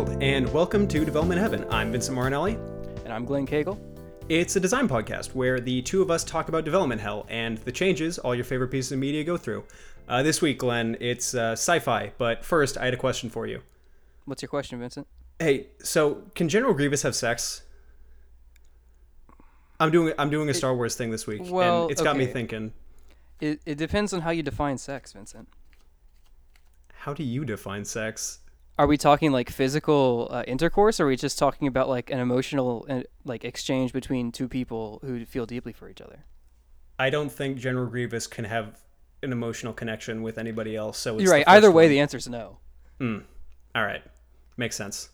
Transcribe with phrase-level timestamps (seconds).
[0.00, 1.66] world, and welcome to Development Heaven.
[1.68, 2.54] I'm Vincent Marinelli.
[3.04, 3.78] And I'm Glenn Cagle.
[4.30, 7.72] It's a design podcast where the two of us talk about development hell and the
[7.72, 9.62] changes all your favorite pieces of media go through.
[10.08, 13.46] Uh, this week, Glenn, it's uh, sci fi, but first, I had a question for
[13.46, 13.60] you.
[14.24, 15.06] What's your question, Vincent?
[15.38, 17.62] Hey, so can General Grievous have sex?
[19.78, 22.24] I'm doing I'm doing a Star Wars thing this week, Well, and it's got me
[22.26, 22.72] thinking.
[23.40, 25.48] It, it depends on how you define sex, Vincent.
[26.94, 28.39] How do you define sex?
[28.80, 32.18] Are we talking like physical uh, intercourse, or are we just talking about like an
[32.18, 36.24] emotional uh, like exchange between two people who feel deeply for each other?
[36.98, 38.80] I don't think General Grievous can have
[39.22, 40.96] an emotional connection with anybody else.
[40.96, 41.44] So it's You're right.
[41.46, 41.90] Either way, one.
[41.90, 42.56] the answer is no.
[43.02, 43.20] All
[43.74, 44.02] right,
[44.56, 45.10] makes sense.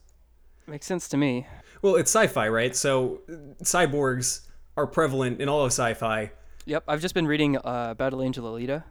[0.69, 1.49] Makes sense to me.
[1.83, 2.77] Well, it's sci-fi, right?
[2.77, 3.23] So
[3.65, 4.47] cyborgs
[4.77, 6.31] are prevalent in all of sci-fi.
[6.67, 8.85] Yep, I've just been reading uh, Battle Angel Alita.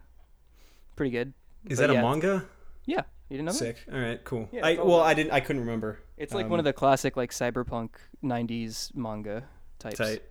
[0.98, 1.34] Pretty good.
[1.70, 2.00] Is But that yeah.
[2.02, 2.46] a manga?
[2.86, 3.58] Yeah, you didn't know that?
[3.58, 3.78] Sick.
[3.92, 4.48] All right, cool.
[4.52, 5.32] Yeah, I well, I didn't.
[5.32, 6.00] I couldn't remember.
[6.18, 7.90] It's like Um, one of the classic like cyberpunk
[8.24, 9.44] '90s manga
[9.80, 9.98] types.
[9.98, 10.24] Tight.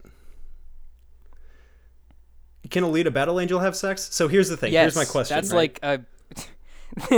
[2.71, 4.09] Can Alita Battle Angel have sex?
[4.15, 4.73] So here's the thing.
[4.73, 5.37] Yes, here's my question.
[5.37, 5.57] That's right?
[5.57, 6.05] like a.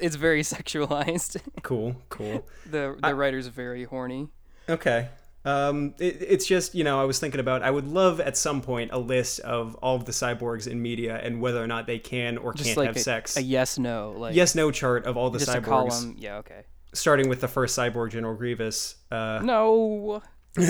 [0.00, 1.40] it's very sexualized.
[1.62, 2.46] cool, cool.
[2.70, 4.28] The the writer's very horny.
[4.68, 5.08] Okay.
[5.44, 8.60] Um, it, it's just you know I was thinking about I would love at some
[8.60, 11.98] point a list of all of the cyborgs in media and whether or not they
[11.98, 13.36] can or Just can't like have a, sex.
[13.38, 16.16] a yes no like yes no chart of all the cyborgs, column.
[16.18, 16.64] Yeah, okay.
[16.92, 18.96] starting with the first cyborg General Grievous.
[19.10, 20.22] Uh, No.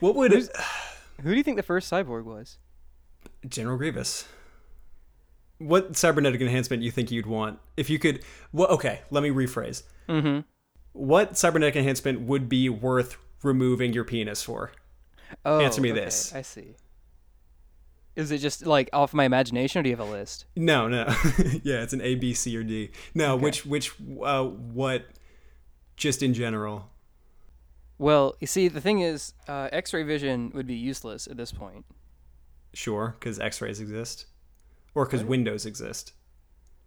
[0.00, 2.58] what would Who do you think the first cyborg was?
[3.46, 4.26] General Grievous?
[5.58, 8.22] What cybernetic enhancement you think you'd want if you could?
[8.52, 9.84] Well, okay, let me rephrase.
[10.08, 10.40] Mm-hmm.
[10.96, 14.72] What cybernetic enhancement would be worth removing your penis for?
[15.44, 16.34] Oh, Answer me okay, this.
[16.34, 16.76] I see.
[18.14, 20.46] Is it just like off my imagination, or do you have a list?
[20.56, 21.04] No, no.
[21.62, 22.90] yeah, it's an A, B, C, or D.
[23.14, 23.92] No, which, which,
[24.22, 25.04] uh, what?
[25.96, 26.88] Just in general.
[27.98, 31.84] Well, you see, the thing is, uh, X-ray vision would be useless at this point
[32.74, 34.26] Sure, because X-rays exist,
[34.94, 36.12] or because Windows exist.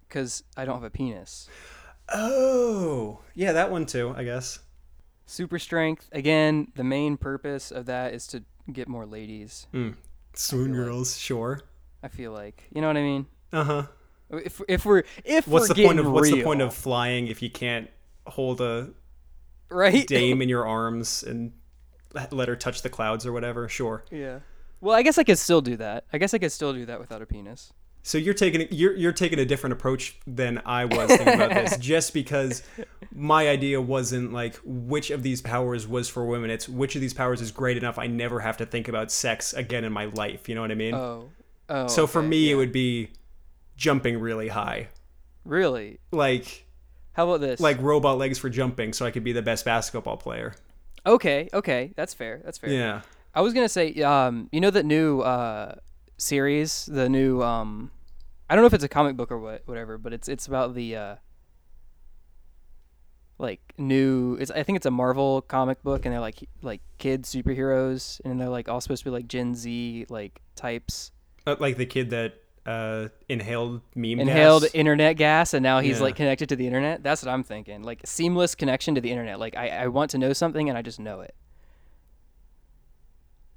[0.08, 1.48] because I don't have a penis.
[2.14, 4.14] Oh, yeah, that one too.
[4.16, 4.60] I guess.
[5.26, 6.10] Super strength.
[6.12, 9.68] Again, the main purpose of that is to get more ladies.
[9.74, 9.96] Mm.
[10.34, 11.62] Swoon feel like- girls, sure.
[12.02, 13.26] I feel like you know what I mean.
[13.52, 13.84] Uh huh.
[14.30, 17.28] If if we're if What's we're the point of getting What's the point of flying
[17.28, 17.90] if you can't
[18.28, 18.92] hold a
[19.70, 20.06] right?
[20.08, 21.52] dame in your arms and
[22.14, 23.68] let her touch the clouds or whatever?
[23.68, 24.06] Sure.
[24.12, 24.40] Yeah.
[24.82, 26.06] Well, I guess I could still do that.
[26.14, 27.74] I guess I could still do that without a penis.
[28.04, 31.78] So you're taking you're you're taking a different approach than I was thinking about this,
[31.80, 32.64] just because
[33.14, 36.50] my idea wasn't like which of these powers was for women.
[36.50, 39.54] It's which of these powers is great enough I never have to think about sex
[39.54, 40.48] again in my life.
[40.48, 40.94] You know what I mean?
[40.94, 41.30] Oh.
[41.72, 41.86] Oh.
[41.88, 42.54] so for me, yeah.
[42.54, 43.12] it would be
[43.78, 44.88] jumping really high,
[45.46, 46.00] really.
[46.12, 46.66] like
[47.14, 47.60] How about this?
[47.60, 50.56] like robot legs for jumping, so I could be the best basketball player.
[51.06, 51.48] Okay.
[51.54, 51.94] Okay.
[51.96, 52.42] That's fair.
[52.44, 52.72] That's fair.
[52.72, 53.02] Yeah.
[53.36, 55.76] I was gonna say, um, you know that new uh
[56.20, 57.92] series, the new um,
[58.50, 60.76] I don't know if it's a comic book or what, whatever, but it's it's about
[60.76, 61.16] the uh,
[63.38, 64.36] like new.
[64.40, 68.40] It's I think it's a Marvel comic book, and they're like like kid superheroes, and
[68.40, 71.12] they're like all supposed to be like Gen Z like types.
[71.48, 72.34] Uh, like the kid that
[72.66, 74.72] uh, inhaled meme Inhaled gas.
[74.74, 76.04] internet gas, and now he's Yeah.
[76.04, 77.02] like connected to the internet.
[77.02, 77.82] That's what I'm thinking.
[77.84, 79.40] Like seamless connection to the internet.
[79.40, 81.34] Like I, I want to know something, and I just know it.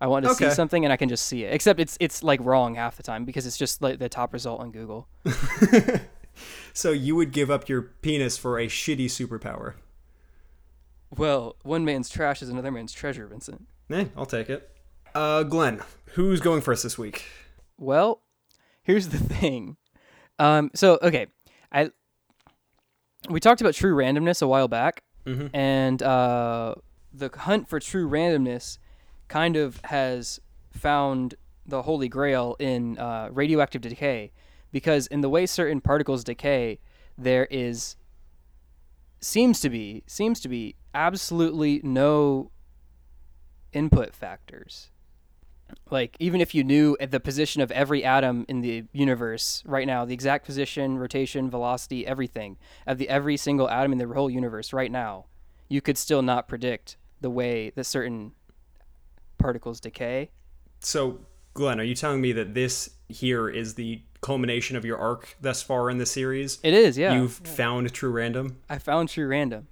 [0.02, 1.54] I want to see something and I can just see it.
[1.54, 4.60] Except it's it's like wrong half the time because it's just like the top result
[4.60, 5.06] on Google.
[6.72, 9.74] so you would give up your penis for a shitty superpower?
[11.16, 13.66] Well, one man's trash is another man's treasure, Vincent.
[13.90, 14.68] Eh, I'll take it.
[15.14, 15.80] Uh, Glenn,
[16.14, 17.24] who's going first this week?
[17.78, 18.22] Well,
[18.82, 19.76] here's the thing.
[20.38, 21.26] Um, so okay,
[21.70, 21.90] I
[23.28, 25.50] we talked about true randomness a while back, Mhm.
[25.52, 26.74] and uh,
[27.12, 28.78] the hunt for true randomness
[29.32, 30.40] kind of has
[30.70, 34.30] found the holy grail in uh, radioactive decay,
[34.72, 36.78] because in the way certain particles decay,
[37.16, 37.96] there is
[39.20, 42.50] seems to be seems to be absolutely no
[43.72, 44.90] input factors.
[45.90, 50.04] Like even if you knew the position of every atom in the universe right now
[50.04, 54.74] the exact position rotation velocity everything of the every single atom in the whole universe
[54.74, 55.24] right now
[55.70, 58.32] you could still not predict the way that certain
[59.42, 60.30] particles decay
[60.80, 61.20] So,
[61.54, 65.62] Glenn, are you telling me that this here is the culmination of your arc thus
[65.62, 66.58] far in the series?
[66.62, 68.58] it is yeah You've found true random.
[68.70, 69.68] I found true random.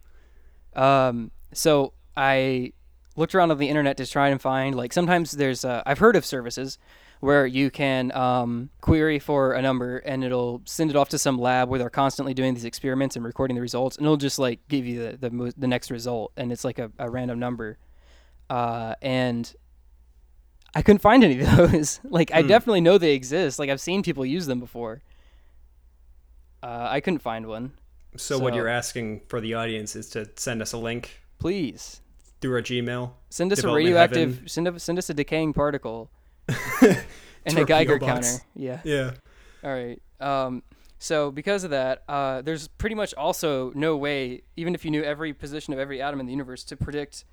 [0.75, 2.73] Um, so I
[3.17, 6.17] looked around on the internet to try and find like sometimes there's uh, I've heard
[6.17, 6.79] of services
[7.21, 11.39] where you can um, query for a number and it'll send it off to some
[11.39, 14.61] lab where they're constantly doing these experiments and recording the results, and it'll just like
[14.69, 17.79] give you the the, the next result, and it's like a, a random number.
[18.49, 19.55] Uh, and
[20.75, 22.01] I couldn't find any of those.
[22.05, 22.49] like I Hmm.
[22.49, 23.59] definitely know they exist.
[23.59, 25.03] Like I've seen people use them before.
[26.63, 27.73] Uh, I couldn't find one.
[28.17, 32.01] So, what you're asking for the audience is to send us a link Please
[32.41, 33.13] through our Gmail.
[33.31, 34.35] send us a radioactive.
[34.35, 34.49] heaven.
[34.49, 36.11] Send a, send us a decaying particle
[37.47, 38.07] and a Geiger box.
[38.31, 38.45] counter.
[38.57, 38.81] Yeah.
[38.85, 39.11] Yeah.
[39.63, 40.03] All right.
[40.21, 40.63] Um,
[40.99, 45.03] so because of that, uh, there's pretty much also no way, even if you knew
[45.03, 47.25] every position of every atom in the universe, to predict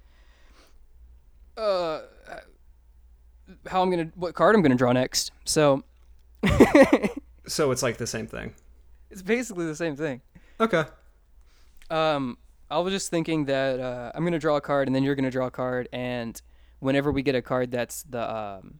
[1.57, 2.01] uh,
[3.67, 5.31] how I'm gonna, what card I'm gonna draw next.
[5.45, 5.83] So
[7.47, 8.53] So it's like the same thing.
[9.09, 10.21] it's basically the same thing.
[10.59, 10.83] Okay.
[11.89, 12.37] Um,
[12.69, 15.31] I was just thinking that uh, I'm gonna draw a card, and then you're gonna
[15.31, 16.39] draw a card, and
[16.79, 18.79] whenever we get a card that's the um,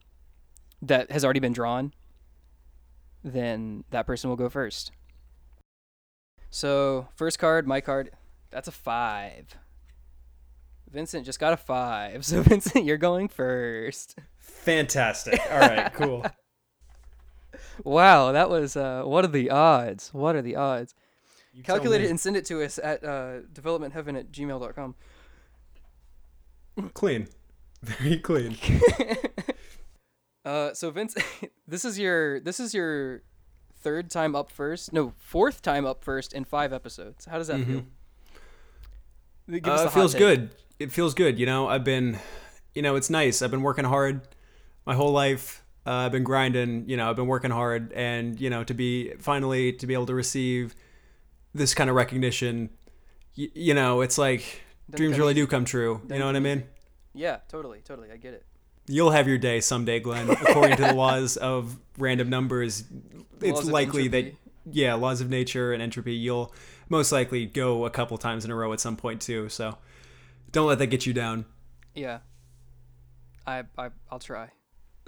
[0.82, 1.94] that has already been drawn,
[3.24, 4.92] then that person will go first.
[6.50, 8.10] So first card, my card,
[8.50, 9.56] that's a five.
[10.90, 14.18] Vincent just got a five, so Vincent, you're going first.
[14.48, 15.40] Fantastic.
[15.50, 15.92] All right.
[15.94, 16.24] Cool.
[17.84, 20.12] Wow, that was uh, what are the odds?
[20.12, 20.94] What are the odds?
[21.52, 24.94] You Calculate it and send it to us at uh, developmentheaven at gmail.com.
[26.94, 27.28] clean.
[27.82, 28.56] Very clean.
[30.44, 31.14] Uh, so Vince,
[31.66, 33.22] this is your this is your
[33.80, 34.92] third time up first.
[34.94, 37.26] No, fourth time up first in five episodes.
[37.26, 37.82] How does that feel?
[39.50, 40.18] Give us Uh, the it feels take.
[40.20, 40.50] good.
[40.78, 41.38] It feels good.
[41.38, 42.18] You know, I've been,
[42.74, 43.42] you know, it's nice.
[43.42, 44.22] I've been working hard
[44.88, 45.62] my whole life.
[45.86, 46.88] Uh, I've been grinding.
[46.88, 50.06] You know, I've been working hard, and you know, to be finally to be able
[50.06, 50.74] to receive
[51.54, 52.70] this kind of recognition,
[53.36, 56.00] y- you know, it's like Doesn't dreams really do come true.
[56.10, 56.64] You know what I mean?
[57.14, 58.10] Yeah, totally, totally.
[58.10, 58.46] I get it.
[58.86, 60.30] You'll have your day someday, Glenn.
[60.48, 62.84] According to the laws of random numbers,
[63.42, 64.34] it's Laws likely that
[64.70, 66.54] yeah, laws of nature and entropy, you'll
[66.88, 69.50] most likely go a couple times in a row at some point too.
[69.50, 69.76] So
[70.50, 71.44] don't let that get you down.
[71.94, 72.20] Yeah.
[73.46, 74.48] I I I'll try.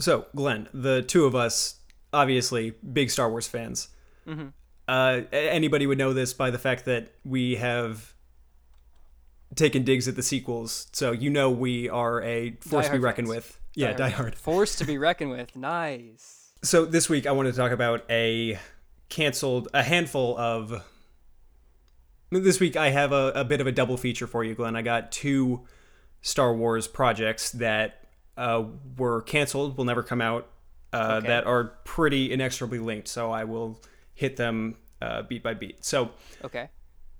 [0.01, 1.77] So, Glenn, the two of us,
[2.13, 3.89] obviously big Star Wars fans.
[4.27, 4.49] Mm-hmm.
[4.89, 8.13] Uh, anybody would know this by the fact that we have
[9.55, 10.89] taken digs at the sequels.
[10.93, 13.37] So you know we are a force to be reckoned fans.
[13.37, 13.61] with.
[13.75, 14.35] Yeah, die hard.
[14.35, 15.55] Force to be reckoned with.
[15.55, 16.51] Nice.
[16.63, 18.59] So this week I wanted to talk about a
[19.09, 20.85] canceled, a handful of.
[22.31, 24.77] This week I have a, a bit of a double feature for you, Glenn.
[24.77, 25.67] I got two
[26.23, 28.00] Star Wars projects that
[28.41, 28.65] uh,
[28.97, 30.49] were canceled, will never come out,
[30.95, 31.27] uh, Okay.
[31.29, 33.07] that are pretty inexorably linked.
[33.07, 33.81] So I will
[34.15, 35.85] hit them uh, beat by beat.
[35.85, 36.11] So
[36.43, 36.71] Okay.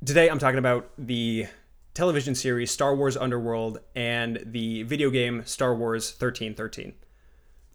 [0.05, 1.47] today I'm talking about the
[1.93, 6.95] television series Star Wars Underworld and the video game Star Wars 1313.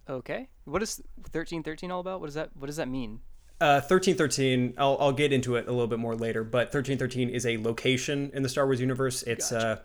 [0.10, 0.50] Okay.
[0.66, 1.02] What is
[1.32, 2.20] thirteen thirteen all about?
[2.20, 3.20] What does that What does that mean?
[3.62, 7.46] Uh, 1313, I'll, I'll get into it a little bit more later, but 1313 is
[7.46, 9.24] a location in the Star Wars universe.
[9.24, 9.80] It's uh,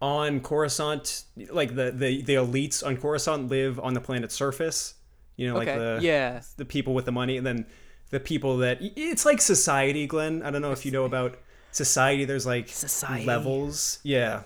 [0.00, 1.24] on Coruscant.
[1.50, 4.94] Like the, the, the elites on Coruscant live on the planet's surface.
[5.36, 6.40] You know, like the, yeah.
[6.56, 7.36] the people with the money.
[7.36, 7.66] And then
[8.10, 8.78] the people that.
[8.80, 10.42] It's like society, Glenn.
[10.42, 11.38] I don't know if you know about
[11.72, 12.24] society.
[12.24, 13.26] There's like Society.
[13.26, 13.98] levels.
[14.02, 14.42] Yeah.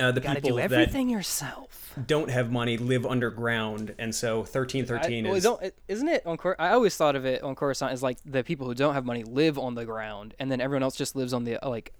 [0.00, 1.92] Uh, the people do that everything yourself.
[2.06, 3.94] don't have money live underground.
[3.98, 5.44] And so 1313 I, well, is.
[5.44, 8.18] don't, it- isn't it on Cor- I always thought of it on Coruscant as like
[8.24, 11.14] the people who don't have money live on the ground, and then everyone else just
[11.14, 11.92] lives on the like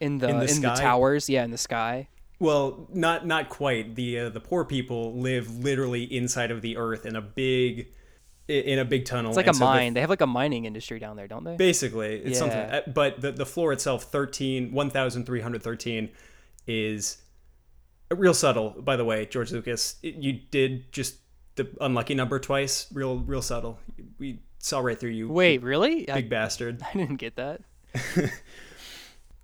[0.00, 1.28] in the In in the the, towers.
[1.28, 2.08] Yeah, in the sky.
[2.38, 3.94] Well, not not quite.
[3.94, 7.88] The uh, the poor people live literally inside of the earth in a big
[8.48, 9.30] in a big tunnel.
[9.30, 9.94] It's like and a so the- mine.
[9.94, 11.56] they have like a mining industry down there, don't they?
[11.56, 12.58] basically, it's something.
[12.58, 12.80] Yeah.
[12.86, 16.10] uh, But the the floor itself, 13, 1313
[16.66, 17.18] is
[18.10, 18.70] real subtle.
[18.70, 21.16] By the way, George Lucas, it- you did just
[21.56, 22.86] the unlucky number twice.
[22.92, 23.78] Real real subtle.
[24.18, 25.28] We saw right through you.
[25.28, 26.06] Wait, really?
[26.06, 26.82] big I, bastard.
[26.94, 27.60] I didn't get that.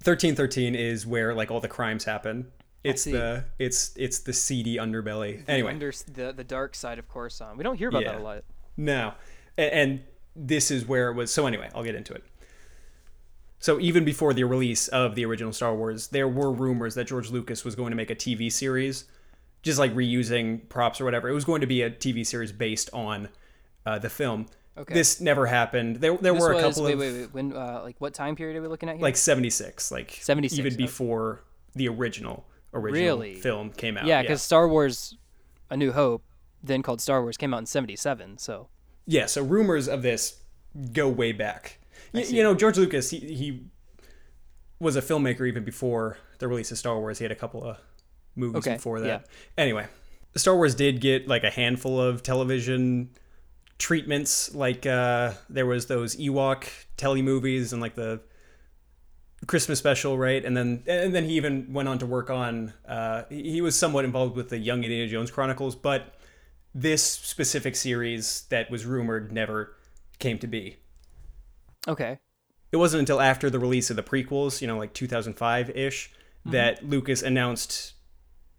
[0.06, 2.52] 1313 is where like all the crimes happen.
[2.84, 3.12] It's see.
[3.12, 5.42] the it's it's the seedy underbelly.
[5.48, 7.56] Anyway, Under the the dark side of Coruscant.
[7.56, 8.44] We don't hear about that a lot.
[8.76, 9.14] No.
[9.58, 10.00] A- And
[10.36, 11.32] this is where it was.
[11.32, 12.22] So, anyway, I'll get into it.
[13.58, 17.30] So, even before the release of the original Star Wars, there were rumors that George
[17.30, 19.06] Lucas was going to make a TV series,
[19.62, 21.28] just like reusing props or whatever.
[21.28, 23.30] It was going to be a TV series based on
[23.86, 24.46] uh, the film.
[24.78, 24.92] Okay.
[24.94, 25.96] This never happened.
[25.96, 27.34] There, there This were a was couple wait, of wait, wait.
[27.34, 29.02] When uh, like what time period are we looking at here?
[29.02, 30.76] like 76, like 76, even okay.
[30.82, 33.34] before the original original Really?
[33.36, 34.04] film came out.
[34.06, 35.16] yeah, because Star Wars,
[35.70, 36.22] A New Hope,
[36.62, 38.36] then called Star Wars, came out in '77.
[38.38, 38.68] So
[39.06, 40.40] Yeah, so rumors of this
[40.92, 41.78] go way back.
[42.12, 43.62] Y- you know, George Lucas, he, he
[44.78, 47.18] was a filmmaker even before the release of Star Wars.
[47.18, 47.78] He had a couple of
[48.34, 49.06] movies Okay, before that.
[49.06, 49.20] yeah.
[49.56, 49.86] Anyway,
[50.36, 53.08] Star Wars did get like a handful of television
[53.78, 54.54] treatments.
[54.54, 58.20] Like uh, there was those Ewok tele movies and like the
[59.46, 60.44] Christmas special, right?
[60.44, 62.72] And then and then he even went on to work on.
[62.88, 66.14] Uh, he was somewhat involved with the Young Indiana Jones Chronicles, but
[66.74, 69.74] this specific series that was rumored never
[70.18, 70.76] came to be.
[71.88, 72.18] Okay.
[72.72, 76.10] It wasn't until after the release of the prequels, you know, like 2005 ish,
[76.44, 77.94] that Lucas announced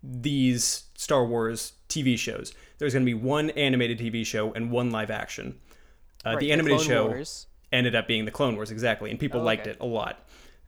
[0.01, 2.53] these Star Wars TV shows.
[2.77, 5.57] There's going to be one animated TV show and one live action.
[6.25, 7.47] Uh, Right, the animated Clone show Wars.
[7.71, 9.71] ended up being the Clone Wars, exactly, and people Oh, liked okay.
[9.71, 10.23] it a lot.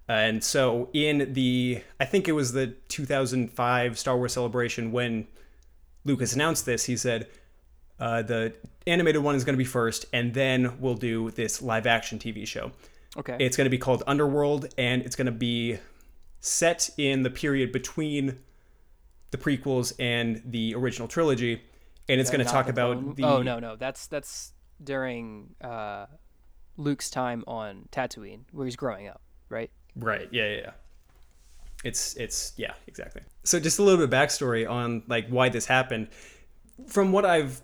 [0.08, 5.28] Uh, and so, in the, I think it was the 2005 Star Wars celebration when
[6.04, 7.28] Lucas announced this, he said,
[8.00, 8.54] uh, the
[8.88, 12.48] animated one is going to be first, and then we'll do this live action TV
[12.48, 12.72] show.
[13.18, 13.36] Okay.
[13.40, 15.78] It's going to be called Underworld, and it's going to be
[16.40, 18.40] set in the period between
[19.32, 21.62] the prequels and the original trilogy.
[22.10, 23.24] And it's going to talk about the.
[23.24, 26.08] Oh no, no, that's that's during uh,
[26.78, 29.70] Luke's time on Tatooine, where he's growing up, right?
[29.96, 30.28] Right.
[30.32, 30.72] Yeah, yeah, yeah.
[31.84, 33.22] It's it's yeah, exactly.
[33.44, 36.10] So just a little bit of backstory on like why this happened.
[36.88, 37.62] From what I've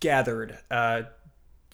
[0.00, 1.02] gathered, uh,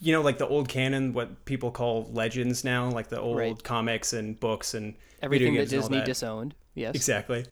[0.01, 3.63] you know, like the old canon, what people call legends now, like the old Right.
[3.63, 6.05] comics and books and Everything that games and all Disney that.
[6.05, 6.55] disowned.
[6.75, 6.95] Yes.
[6.95, 7.45] Exactly.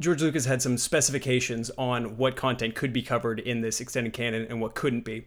[0.00, 4.46] George Lucas had some specifications on what content could be covered in this extended canon
[4.50, 5.24] and what couldn't be.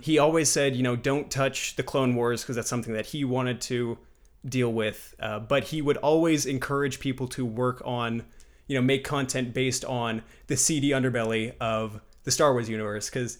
[0.00, 3.22] He always said, you know, don't touch the Clone Wars because that's something that he
[3.22, 3.98] wanted to
[4.46, 5.14] deal with.
[5.20, 8.24] Uh, but he would always encourage people to work on,
[8.66, 13.38] you know, make content based on the seedy underbelly of the Star Wars universe because.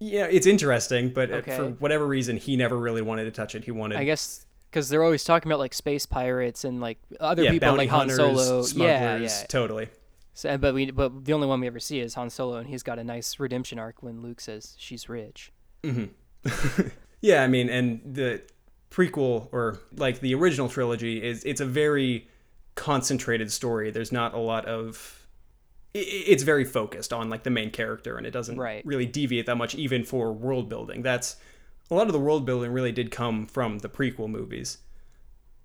[0.00, 1.56] Yeah, it's interesting, but uh, Okay.
[1.56, 3.64] for whatever reason, he never really wanted to touch it.
[3.64, 7.44] He wanted I guess because they're always talking about like space pirates and like other
[7.44, 8.62] yeah, people like Han Solo.
[8.62, 9.46] smugglers, Yeah, yeah.
[9.48, 9.88] totally.
[10.34, 12.82] So, but we but the only one we ever see is Han Solo, and he's
[12.82, 15.52] got a nice redemption arc when Luke says she's rich.
[15.82, 16.88] Mm-hmm.
[17.20, 18.42] Yeah, I mean, and the
[18.92, 22.28] prequel or like the original trilogy is it's a very
[22.76, 23.90] concentrated story.
[23.90, 25.26] There's not a lot of
[25.94, 28.86] it's very focused on like the main character and it doesn't Right.
[28.86, 31.02] really deviate that much even for world building.
[31.02, 31.34] That's
[31.90, 34.78] a lot of the world building really did come from the prequel movies,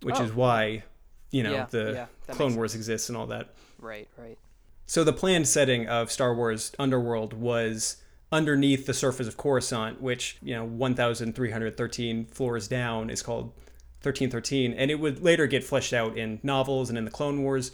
[0.02, 0.24] which Oh.
[0.24, 0.84] is why
[1.32, 3.54] you know Yeah, the yeah, Clone Wars exists and all that.
[3.80, 4.38] Right, right.
[4.86, 7.98] So the planned setting of Star Wars Underworld was
[8.32, 13.54] underneath the surface of Coruscant, which, you know, 1,313 floors down is called
[14.02, 14.74] 1313.
[14.74, 17.72] And it would later get fleshed out in novels and in the Clone Wars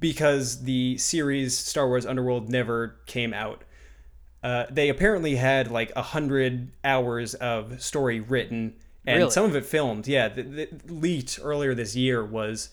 [0.00, 3.62] because the series Star Wars Underworld never came out.
[4.46, 8.74] Uh, they apparently had like a hundred hours of story written
[9.04, 9.30] and Really?
[9.32, 10.06] some of it filmed.
[10.06, 12.70] Yeah, the, the leaked earlier this year was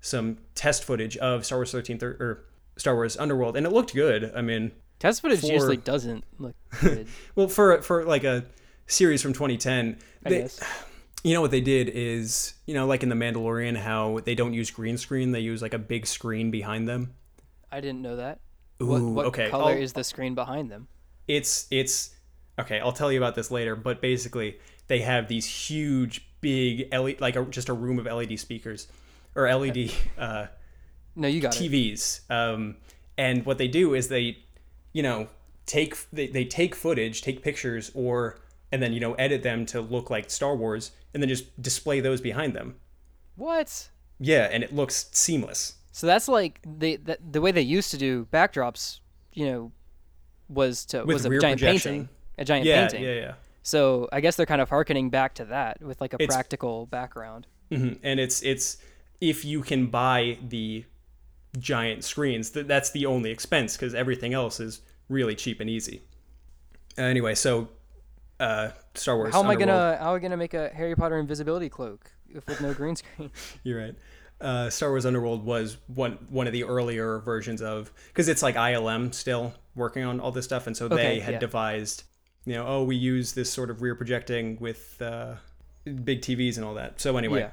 [0.00, 2.44] some test footage of Star Wars 13 thir- or
[2.76, 4.30] Star Wars Underworld, and it looked good.
[4.34, 4.70] I mean,
[5.00, 7.08] Test footage For- usually doesn't look good.
[7.34, 8.44] well, for for like a
[8.86, 10.60] series from 2010, I they, guess.
[11.24, 14.54] you know what they did is, you know, like in The Mandalorian, how they don't
[14.54, 17.14] use green screen, they use like a big screen behind them.
[17.72, 18.38] I didn't know that.
[18.78, 19.50] what Ooh, what okay.
[19.50, 20.86] color I'll- is the screen behind them?
[21.28, 22.14] It's it's
[22.58, 24.58] okay i'll tell you about this later but basically
[24.88, 28.88] they have these huge big LED, like a, just a room of led speakers
[29.34, 30.46] or led uh,
[31.14, 31.70] No, you got it.
[31.70, 32.76] tvs um,
[33.16, 34.38] and what they do is they
[34.92, 35.28] you know
[35.66, 38.38] take they, they take footage take pictures or
[38.72, 42.00] and then you know edit them to look like star wars and then just display
[42.00, 42.76] those behind them
[43.36, 43.88] What?
[44.18, 47.98] yeah and it looks seamless So that's like they that, the way they used to
[47.98, 49.00] do backdrops,
[49.32, 49.72] you know,
[50.48, 51.92] was to With was a giant projection.
[51.92, 53.02] painting, a giant yeah painting.
[53.04, 56.16] yeah yeah So I guess they're kind of harkening back to that with like a
[56.22, 57.46] It's- practical background.
[57.70, 58.78] hmm And it's it's
[59.20, 60.84] if you can buy the
[61.58, 66.02] giant screens, th- that's the only expense because everything else is really cheap and easy.
[66.96, 67.68] Uh, anyway, so
[68.40, 69.34] uh, Star Wars.
[69.34, 72.46] How am I gonna how am I gonna make a Harry Potter invisibility cloak if
[72.46, 73.30] with no green screen?
[73.64, 73.94] You're right.
[74.40, 78.54] Uh, Star Wars Underworld was one one of the earlier versions of because it's like
[78.54, 81.38] ILM still working on all this stuff, and so they had yeah.
[81.40, 82.04] devised,
[82.44, 85.34] you know, oh, we use this sort of rear projecting with uh,
[85.84, 87.00] big TVs and all that.
[87.00, 87.50] So anyway, Yeah.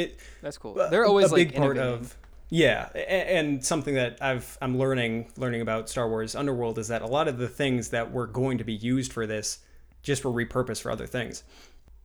[0.00, 0.74] it That's cool.
[0.74, 2.16] They're always a like big part of
[2.50, 7.06] yeah and something that i've i'm learning learning about star wars underworld is that a
[7.06, 9.58] lot of the things that were going to be used for this
[10.02, 11.42] just were repurposed for other things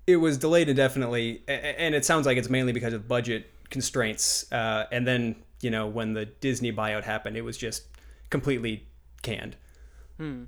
[0.06, 4.86] it was delayed indefinitely and it sounds like it's mainly because of budget constraints uh,
[4.92, 7.84] and then you know when the disney buyout happened it was just
[8.30, 8.88] completely
[9.22, 9.56] canned
[10.18, 10.44] Hmm.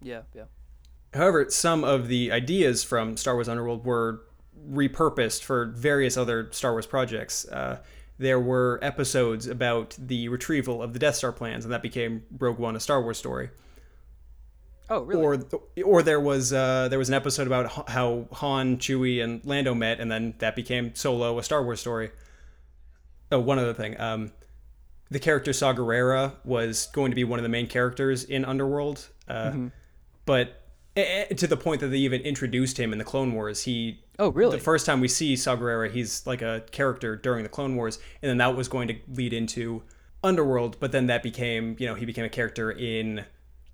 [0.00, 0.44] yeah, yeah.
[1.12, 4.22] However, some of the ideas from Star Wars Underworld were
[4.70, 7.46] repurposed for various other Star Wars projects.
[7.46, 7.78] Uh,
[8.18, 12.58] there were episodes about the retrieval of the Death Star plans, and that became Rogue
[12.58, 13.50] One, a Star Wars story.
[14.90, 15.22] Oh, really?
[15.22, 15.38] Or
[15.84, 20.00] or there was uh, there was an episode about how Han, Chewie, and Lando met,
[20.00, 22.10] and then that became Solo, a Star Wars story.
[23.34, 24.00] Oh, one other thing.
[24.00, 24.32] Um,
[25.10, 29.08] the character Saw Gerrera was going to be one of the main characters in Underworld,
[29.28, 29.68] uh, Mm-hmm.
[30.24, 30.62] but
[30.96, 33.62] eh, eh, to the point that they even introduced him in the Clone Wars.
[33.62, 34.56] He oh, really?
[34.56, 37.98] the first time we see Saw Gerrera, he's like a character during the Clone Wars,
[38.22, 39.82] and then that was going to lead into
[40.22, 43.24] Underworld, but then that became, you know, he became a character in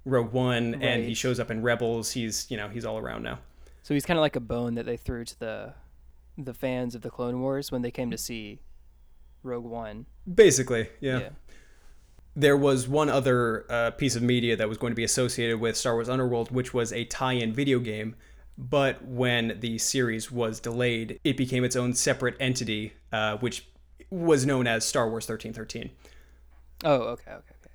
[0.05, 2.11] Rogue One, and he shows up in Rebels.
[2.13, 3.39] He's, you know, he's all around now.
[3.85, 5.75] so he's kind of like a bone that they threw to the
[6.39, 8.61] the fans of the Clone Wars when they came to see
[9.43, 10.07] Rogue One.
[10.33, 11.19] Basically, yeah.
[11.19, 11.29] yeah.
[12.37, 15.77] There was one other uh, piece of media that was going to be associated with
[15.77, 18.15] Star Wars Underworld, which was a tie-in video game.
[18.57, 23.67] But when the series was delayed, it became its own separate entity, uh, which
[24.11, 25.91] was known as Star Wars 1313.
[26.85, 27.71] Oh, okay, okay, okay.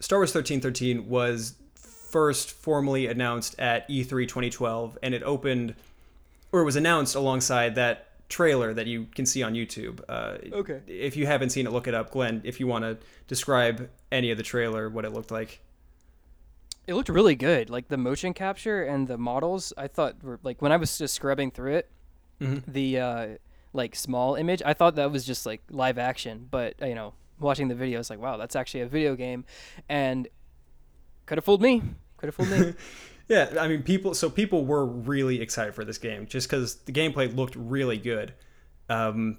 [0.00, 5.74] Star Wars 1313 was first formally announced at E E3 2012, and it opened,
[6.50, 10.00] or it was announced alongside that trailer that you can see on YouTube.
[10.08, 10.80] Uh, Okay.
[10.86, 12.10] If you haven't seen it, look it up.
[12.10, 12.98] Glenn, if you want to
[13.28, 15.60] describe any of the trailer, what it looked like.
[16.86, 17.70] It looked really good.
[17.70, 21.14] Like the motion capture and the models, I thought were like when I was just
[21.14, 21.90] scrubbing through it,
[22.40, 22.62] Mhm.
[22.66, 23.26] the uh,
[23.72, 26.48] like small image, I thought that was just like live action.
[26.50, 29.44] But you know, watching the video, it's like, wow, that's actually a video game,
[29.88, 30.26] and
[31.26, 31.82] could have fooled me.
[32.16, 32.74] Could have fooled me.
[33.28, 34.14] Yeah, I mean, people.
[34.14, 38.34] So people were really excited for this game just because the gameplay looked really good.
[38.88, 39.38] Um,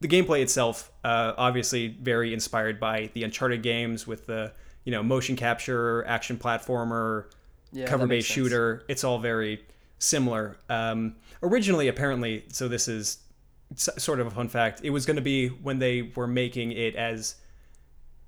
[0.00, 4.52] the gameplay itself, uh, obviously, very inspired by the Uncharted games with the
[4.84, 7.26] you know motion capture, action platformer,
[7.72, 8.84] Yeah, cover-based shooter.
[8.88, 9.64] It's all very
[9.98, 10.56] similar.
[10.68, 13.18] Um, originally, apparently, so this is
[13.76, 14.80] sort of a fun fact.
[14.82, 17.36] It was going to be when they were making it as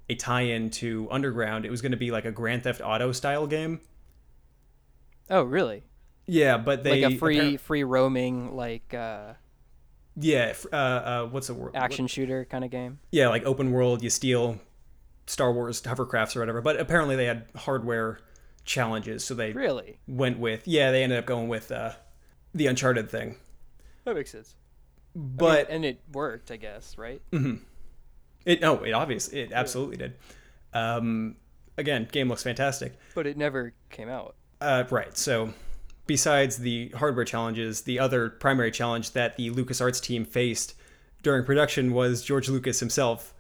[0.09, 1.65] a tie-in to Underground.
[1.65, 3.81] It was going to be like a Grand Theft Auto style game.
[5.31, 5.85] Oh, really?
[6.27, 9.35] Yeah, but they like a free free roaming like uh,
[10.17, 11.75] yeah, uh, uh, what's the word?
[11.75, 12.99] action shooter kind of game.
[13.11, 14.03] Yeah, like open world.
[14.03, 14.61] You steal
[15.27, 16.61] Star Wars hovercrafts or whatever.
[16.61, 18.19] But apparently they had hardware
[18.65, 19.99] challenges, so they Really?
[20.07, 20.91] went with yeah.
[20.93, 21.93] They ended up going with uh,
[22.55, 23.37] the Uncharted thing.
[24.05, 24.55] That makes sense.
[25.15, 27.23] But and it worked, I guess, right?
[27.33, 27.63] Mm-hmm.
[28.47, 30.15] It no, it obviously it absolutely did.
[30.73, 31.37] Um,
[31.77, 32.97] again, game looks fantastic.
[33.15, 34.37] But it never came out.
[34.61, 35.17] Uh, right.
[35.17, 35.55] So,
[36.07, 40.75] besides the hardware challenges, the other primary challenge that the LucasArts team faced
[41.23, 43.35] during production was George Lucas himself.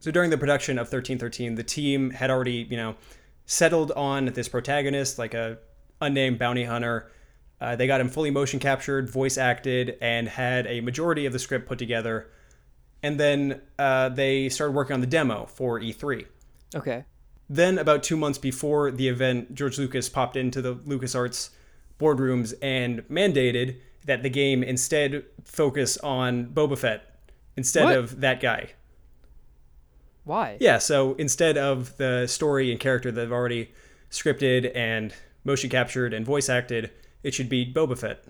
[0.00, 2.94] So, during the production of 1313, the team had already, you know,
[3.46, 5.58] settled on this protagonist, like a
[6.00, 7.10] unnamed bounty hunter.
[7.60, 11.38] Uh, they got him fully motion captured, voice acted, and had a majority of the
[11.38, 12.28] script put together.
[13.02, 16.26] And then uh, they started working on the demo for E E3.
[16.76, 17.04] Okay.
[17.50, 21.50] Then, about two months before the event, George Lucas popped into the LucasArts
[21.98, 27.18] boardrooms and mandated that the game instead focus on Boba Fett
[27.56, 27.96] instead What?
[27.98, 28.70] of that guy.
[30.24, 30.58] Why?
[30.60, 33.72] Yeah, so instead of the story and character that have already
[34.10, 36.90] scripted and motion captured and voice acted,
[37.22, 38.24] it should be Boba Fett.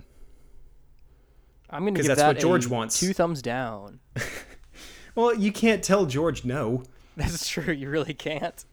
[1.70, 2.98] I'm gonna give that's that what George wants.
[2.98, 3.98] Two thumbs down.
[5.14, 6.84] Well, you can't tell George no.
[7.16, 7.74] That's true.
[7.74, 8.64] You really can't.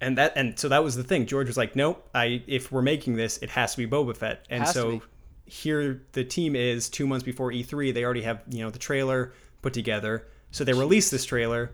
[0.00, 1.26] And that and so that was the thing.
[1.26, 4.44] George was like, "Nope, I if we're making this, it has to be Boba Fett."
[4.50, 5.02] And Has to so be.
[5.46, 7.92] here the team is two months before E3.
[7.94, 9.32] They already have you know the trailer
[9.62, 11.72] put together, so they release this trailer,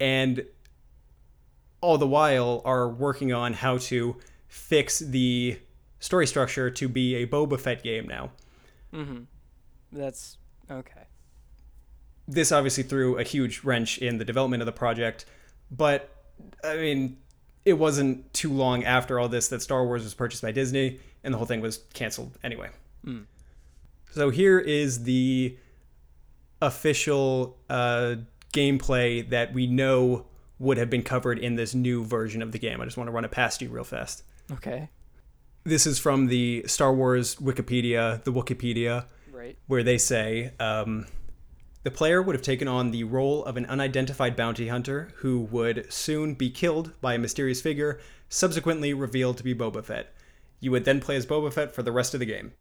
[0.00, 0.44] and
[1.80, 4.16] all the while are working on how to
[4.48, 5.58] fix the
[6.00, 8.32] story structure to be a Boba Fett game now.
[8.92, 9.24] Mm-hmm.
[9.92, 10.38] That's
[10.70, 11.04] okay.
[12.26, 15.26] this obviously threw a huge wrench in the development of the project,
[15.70, 16.10] but
[16.62, 17.18] I mean,
[17.64, 21.32] it wasn't too long after all this that Star Wars was purchased by Disney, and
[21.32, 22.68] the whole thing was canceled anyway.
[24.12, 25.56] So here is the
[26.62, 28.16] official uh,
[28.52, 30.26] gameplay that we know
[30.58, 32.80] would have been covered in this new version of the game.
[32.80, 34.22] I just want to run it past you real fast.
[34.52, 34.88] Okay.
[35.64, 39.58] This is from the Star Wars Wikipedia, the Wikipedia Right.
[39.66, 41.06] where they say um,
[41.84, 45.92] the player would have taken on the role of an unidentified bounty hunter who would
[45.92, 50.12] soon be killed by a mysterious figure, subsequently revealed to be Boba Fett.
[50.60, 52.52] You would then play as Boba Fett for the rest of the game.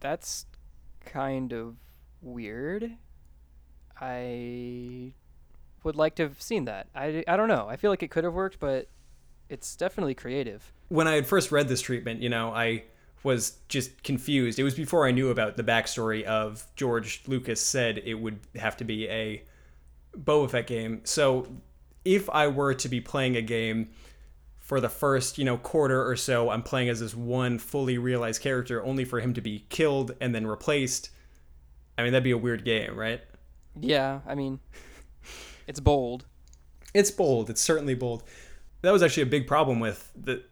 [0.00, 0.46] That's
[1.04, 1.76] kind of
[2.20, 2.90] weird.
[4.00, 5.12] I
[5.84, 6.88] would like to have seen that.
[6.92, 7.68] I, I don't know.
[7.68, 8.88] I feel like it could have worked, but
[9.48, 10.72] it's definitely creative.
[10.88, 12.84] When I had first read this treatment, you know, I
[13.22, 14.58] was just confused.
[14.58, 18.76] It was before I knew about the backstory of George Lucas said it would have
[18.78, 19.42] to be a
[20.16, 21.02] Boba Fett game.
[21.04, 21.46] So
[22.04, 23.90] if I were to be playing a game
[24.58, 28.40] for the first, you know, quarter or so, I'm playing as this one fully realized
[28.40, 31.10] character, only for him to be killed and then replaced.
[31.98, 33.20] I mean, that'd be a weird game, right?
[33.78, 34.60] Yeah, I mean,
[35.66, 36.24] it's bold.
[36.94, 37.50] It's bold.
[37.50, 38.22] It's certainly bold.
[38.82, 40.42] That was actually a big problem with the.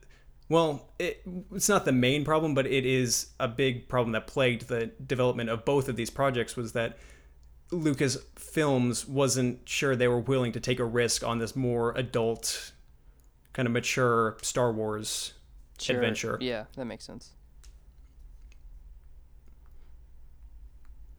[0.48, 4.68] Well, it, it's not the main problem, but it is a big problem that plagued
[4.68, 6.56] the development of both of these projects.
[6.56, 6.98] Was that
[7.70, 12.72] Lucas Films wasn't sure they were willing to take a risk on this more adult,
[13.52, 15.34] kind of mature Star Wars
[15.80, 15.94] Sure.
[15.96, 16.38] adventure.
[16.40, 17.30] Yeah, that makes sense.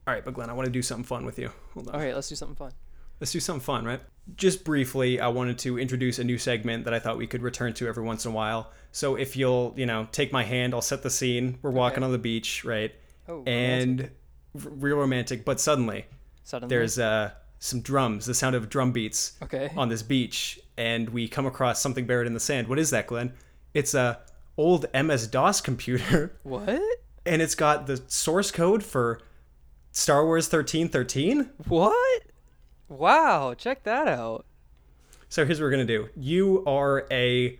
[0.06, 1.50] All right, but Glenn, I want to do something fun with you.
[1.74, 1.94] Hold on.
[1.94, 2.72] All right, let's do something fun.
[3.20, 4.00] Let's do something fun, right?
[4.36, 7.74] Just briefly, I wanted to introduce a new segment that I thought we could return
[7.74, 8.70] to every once in a while.
[8.92, 11.58] So if you'll, you know, take my hand, I'll set the scene.
[11.62, 12.04] We're walking Okay.
[12.06, 12.94] on the beach, right?
[13.28, 14.10] Oh, and r-
[14.70, 16.06] real romantic, but suddenly
[16.44, 19.70] suddenly there's uh, some drums, the sound of drum beats okay.
[19.76, 22.68] on this beach, and we come across something buried in the sand.
[22.68, 23.32] What is that, Glenn?
[23.74, 24.20] It's a
[24.56, 26.80] old MS DOS computer, What?
[27.26, 29.20] and it's got the source code for
[29.92, 31.50] Star Wars 1313.
[31.68, 32.22] What?
[32.90, 34.44] Wow, check that out.
[35.28, 36.08] So here's what we're gonna do.
[36.16, 37.58] You are a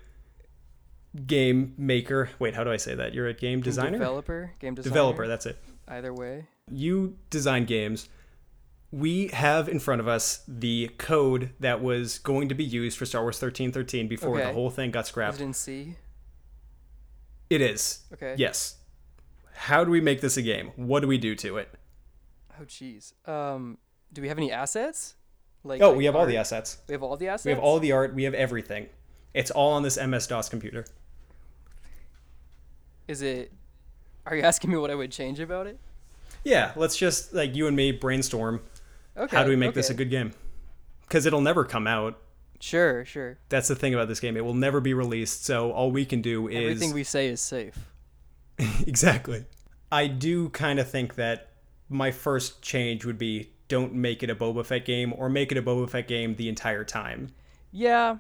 [1.27, 2.31] game maker.
[2.38, 3.14] Wait, how do I say that?
[3.14, 4.90] You're a game designer, Developer, game designer.
[4.93, 5.27] developer.
[5.29, 5.57] That's it.
[5.88, 6.47] Either way.
[6.71, 8.09] You design games.
[8.93, 13.07] We have in front of us the code that was going to be used for
[13.07, 15.37] Star Wars 1313 before the whole thing got scrapped.
[15.37, 15.95] Is it in C?
[17.49, 18.01] It is.
[18.12, 18.35] Okay.
[18.37, 18.79] Yes.
[19.55, 20.73] How do we make this a game?
[20.75, 21.69] What do we do to it?
[22.61, 23.12] Oh, jeez.
[23.29, 23.79] Um,
[24.12, 25.14] do we have any assets?
[25.64, 25.83] Like.
[25.83, 26.79] Oh, like we have all the assets.
[26.88, 27.44] We have all the assets.
[27.44, 28.14] We have all the art.
[28.14, 28.88] We have everything.
[29.35, 30.85] It's all on this MS DOS computer.
[33.09, 33.53] Is it?
[34.27, 35.79] Are you asking me what I would change about it?
[36.44, 38.61] Yeah, let's just like you and me brainstorm
[39.16, 39.37] Okay.
[39.37, 40.33] how do we make this a good game?
[41.03, 42.18] Because it'll never come out.
[42.61, 43.38] Sure, sure.
[43.49, 44.37] That's the thing about this game.
[44.37, 45.44] It will never be released.
[45.44, 47.77] So all we can do is Everything we say is safe.
[48.87, 49.44] exactly.
[49.90, 51.49] I do kind of think that
[51.88, 55.56] my first change would be don't make it a Boba Fett game or make it
[55.56, 57.28] a Boba Fett game the entire time.
[57.72, 58.16] Yeah,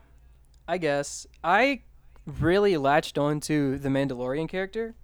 [0.66, 1.26] I guess.
[1.44, 1.82] I
[2.24, 4.94] really latched onto the Mandalorian character,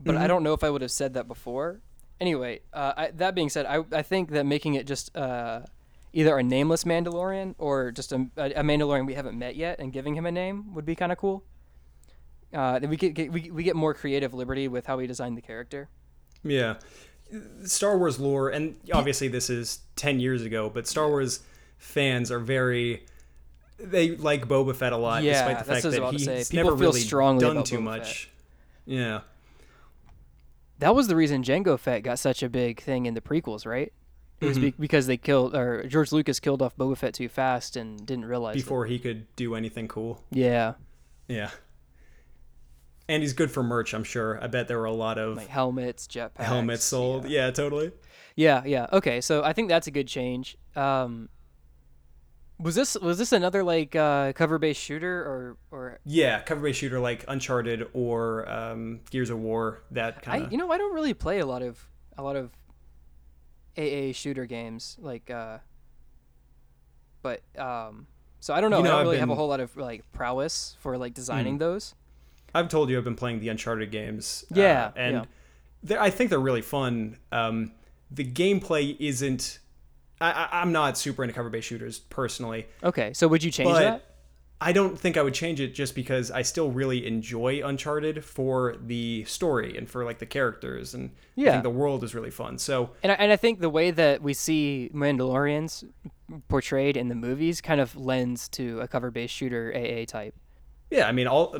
[0.00, 0.24] but Mm-hmm.
[0.24, 1.80] I don't know if I would have said that before.
[2.20, 5.62] Anyway, uh, I, that being said, I, I think that making it just uh,
[6.12, 10.14] either a nameless Mandalorian or just a, a Mandalorian we haven't met yet and giving
[10.14, 11.44] him a name would be kind of cool.
[12.54, 15.34] Uh, then we get, get we, we get more creative liberty with how we design
[15.34, 15.88] the character.
[16.42, 16.76] Yeah.
[17.64, 21.40] Star Wars lore, and obviously this is 10 years ago, but Star Wars
[21.78, 23.04] fans are very.
[23.78, 26.48] They like Boba Fett a lot, Yeah, despite the fact what I was that he's
[26.48, 28.30] People never feel really strongly done too Boba much.
[28.86, 29.20] Yeah.
[30.80, 33.92] That was the reason Jango Fett got such a big thing in the prequels, right?
[34.40, 34.66] It was Mm-hmm.
[34.66, 38.24] be- because they killed or George Lucas killed off Boba Fett too fast and didn't
[38.26, 38.60] realize it.
[38.60, 40.22] Before he could do anything cool.
[40.30, 40.74] Yeah,
[41.26, 41.50] Yeah.
[43.08, 44.42] And he's good for merch, I'm sure.
[44.42, 47.24] I bet there were a lot of like helmets, jetpacks, helmets sold.
[47.24, 47.46] Yeah.
[47.46, 47.50] Yeah.
[47.52, 47.92] totally.
[48.36, 48.86] yeah, yeah.
[48.92, 50.56] Okay, so I think that's a good change.
[50.76, 51.28] Um,
[52.60, 56.80] was this was this another like uh, cover based shooter or or Yeah, cover based
[56.80, 60.52] shooter like Uncharted or um, Gears of War, that kind of.
[60.52, 62.50] you know I don't really play a lot of a lot of
[63.78, 65.58] AA shooter games like uh,
[67.22, 68.06] but um,
[68.40, 68.78] so I don't know.
[68.78, 71.14] You know, I don't I've really have a whole lot of like prowess for like
[71.14, 71.94] designing those.
[72.54, 74.44] I've told you I've been playing the Uncharted games.
[74.52, 75.26] uh, Yeah, and
[75.88, 76.00] yeah.
[76.00, 77.18] I think they're really fun.
[77.32, 77.72] Um,
[78.10, 79.58] the gameplay isn't.
[80.20, 83.68] I, I, I'm not super into cover based shooters personally, Okay, so would you change
[83.70, 84.04] but that?
[84.60, 88.74] I don't think I would change it just because I still really enjoy Uncharted for
[88.84, 91.50] the story and for like the characters and I Yeah.
[91.52, 92.58] think the world is really fun.
[92.58, 95.84] So And I, and I think the way that we see Mandalorians
[96.48, 100.34] portrayed in the movies kind of lends to a cover-based shooter AA type.
[100.90, 101.54] yeah, I mean all.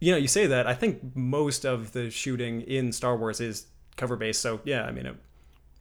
[0.00, 0.66] You know, you say that.
[0.66, 4.40] I think most of the shooting in Star Wars is cover based.
[4.40, 5.16] So yeah, I mean it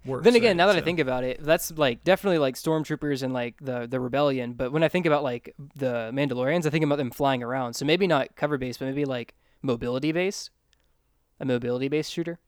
[0.05, 0.23] works.
[0.23, 0.57] Then again, right?
[0.57, 3.99] now that I think about it, that's like definitely like stormtroopers and like the the
[3.99, 4.53] rebellion.
[4.53, 7.73] But when I think about like the Mandalorians, I think about them flying around.
[7.73, 10.51] So maybe not cover based, but maybe like mobility based,
[11.39, 12.39] a mobility based shooter.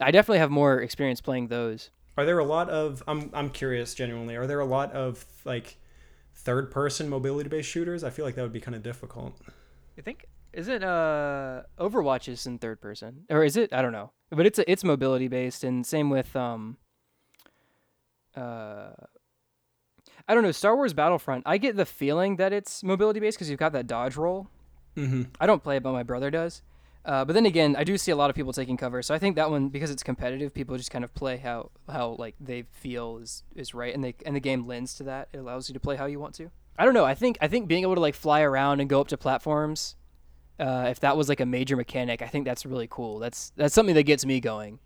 [0.00, 1.90] I definitely have more experience playing those.
[2.16, 4.36] Are there a lot of I'm I'm curious genuinely.
[4.36, 5.76] Are there a lot of like
[6.34, 8.02] third person mobility based shooters?
[8.02, 9.38] I feel like that would be kind of difficult.
[9.98, 13.72] I think is it uh Overwatch is in third person or is it?
[13.72, 14.12] I don't know.
[14.30, 16.76] But it's a, it's mobility based and same with um
[18.36, 18.90] uh
[20.26, 23.50] I don't know Star Wars Battlefront I get the feeling that it's mobility based because
[23.50, 24.48] you've got that dodge roll.
[24.96, 25.22] Mm-hmm.
[25.40, 26.62] I don't play it but my brother does.
[27.04, 29.18] Uh, but then again I do see a lot of people taking cover so I
[29.18, 32.62] think that one because it's competitive people just kind of play how how like they
[32.70, 35.28] feel is is right and they and the game lends to that.
[35.32, 37.04] It allows you to play how you want to I don't know.
[37.04, 39.96] I think I think being able to like fly around and go up to platforms,
[40.60, 43.18] uh, if that was like a major mechanic, I think that's really cool.
[43.18, 44.78] That's that's something that gets me going.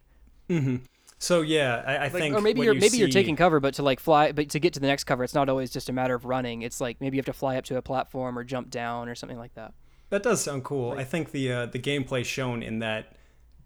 [1.18, 3.74] So yeah, I, I Like, think or maybe you're you maybe you're taking cover, but
[3.74, 5.92] to like fly, but to get to the next cover, it's not always just a
[5.92, 6.62] matter of running.
[6.62, 9.14] It's like maybe you have to fly up to a platform or jump down or
[9.14, 9.72] something like that.
[10.10, 10.92] That does sound cool.
[10.92, 13.16] I think the uh, the gameplay shown in that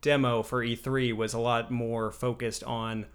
[0.00, 3.06] demo for E3 was a lot more focused on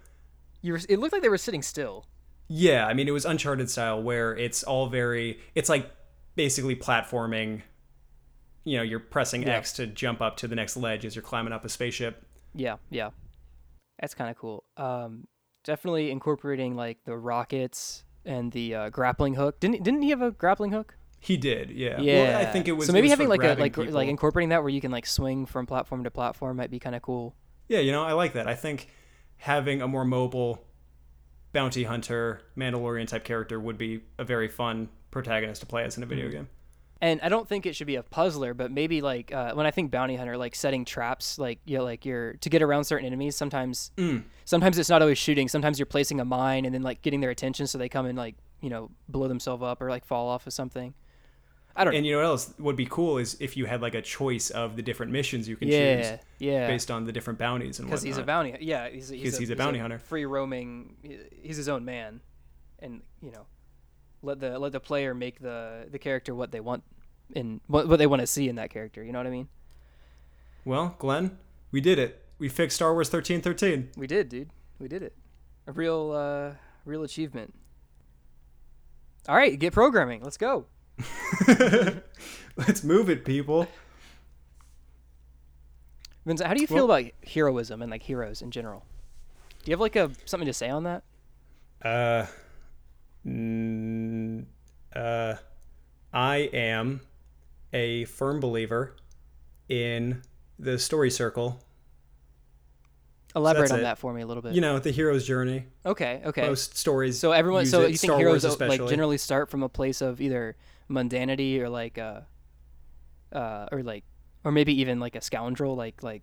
[0.60, 2.06] You were, it looked like they were sitting still.
[2.54, 5.90] Yeah, I mean it was Uncharted style where it's all very it's like
[6.36, 7.62] basically platforming
[8.64, 9.56] you know, you're pressing Yeah.
[9.56, 12.24] X to jump up to the next ledge as you're climbing up a spaceship.
[12.54, 13.10] Yeah, yeah,
[13.98, 14.62] that's kind of cool.
[14.76, 15.26] Um,
[15.64, 19.58] definitely incorporating like the rockets and the uh, grappling hook.
[19.58, 20.94] Didn't didn't he have a grappling hook?
[21.18, 22.00] He did, yeah.
[22.00, 23.92] Yeah, Well, I think it was so maybe was having like a like people.
[23.94, 26.94] like incorporating that where you can like swing from platform to platform might be kind
[26.94, 27.34] of cool.
[27.68, 28.46] Yeah, you know, I like that.
[28.48, 28.88] I think
[29.36, 30.62] having a more mobile
[31.52, 36.02] bounty hunter, Mandalorian type character would be a very fun protagonist to play as in
[36.02, 36.14] a Mm-hmm.
[36.14, 36.48] video game.
[37.00, 39.72] And I don't think it should be a puzzler, but maybe like uh, when I
[39.72, 43.04] think bounty hunter, like setting traps, like you know, like you're to get around certain
[43.06, 43.34] enemies.
[43.34, 44.22] Sometimes, Mm.
[44.44, 45.48] sometimes it's not always shooting.
[45.48, 48.16] Sometimes you're placing a mine and then like getting their attention so they come and
[48.16, 50.94] like you know blow themselves up or like fall off of something.
[51.74, 51.96] I don't know.
[51.98, 54.50] And you know what else would be cool is if you had like a choice
[54.50, 56.66] of the different missions you can Yeah, choose yeah.
[56.66, 58.56] based on the different bounties and because he's a bounty.
[58.60, 59.98] Yeah, he's a, He's- he's a bounty hunter.
[59.98, 60.96] free roaming.
[61.42, 62.20] He's his own man,
[62.78, 63.46] and you know,
[64.22, 66.82] let the let the player make the the character what they want
[67.34, 69.02] and what what they want to see in that character.
[69.02, 69.48] You know what I mean?
[70.64, 71.38] Well, Glenn,
[71.70, 72.22] we did it.
[72.38, 73.92] We fixed Star Wars 1313.
[73.96, 74.50] We did, dude.
[74.78, 75.14] We did it.
[75.66, 76.54] A real uh
[76.84, 77.54] real achievement.
[79.28, 80.22] All right, get programming.
[80.22, 80.66] Let's go.
[82.56, 83.66] Let's move it, people.
[86.24, 88.84] Vincent, how do you feel about heroism and like heroes in general?
[89.64, 91.02] Do you have like a something to say on that?
[91.82, 92.26] Uh,
[93.26, 94.44] mm,
[94.94, 95.34] uh,
[96.12, 97.00] I am
[97.72, 98.96] a firm believer
[99.68, 100.22] in
[100.58, 101.60] the story circle.
[103.34, 103.82] Elaborate that's on it.
[103.82, 104.54] that for me a little bit.
[104.54, 105.64] You know, the hero's journey.
[105.86, 106.48] okay, okay.
[106.48, 107.18] Most stories.
[107.18, 109.68] So everyone, use so it, you think Star heroes Wars like generally start from a
[109.68, 110.54] place of either
[110.92, 112.20] mundanity or like uh,
[113.32, 114.04] uh, or like,
[114.44, 116.22] or maybe even like a scoundrel like like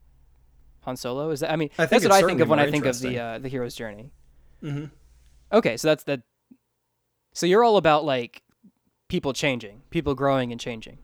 [0.82, 1.32] Han Solo.
[1.32, 1.52] Is that?
[1.52, 3.50] I mean, I that's what I think of when I think of the uh, the
[3.50, 4.12] hero's journey.
[4.64, 4.86] Mm-hmm.
[5.52, 6.22] Okay, so that's the.
[7.34, 8.44] So you're all about like
[9.08, 10.98] people changing, people growing and changing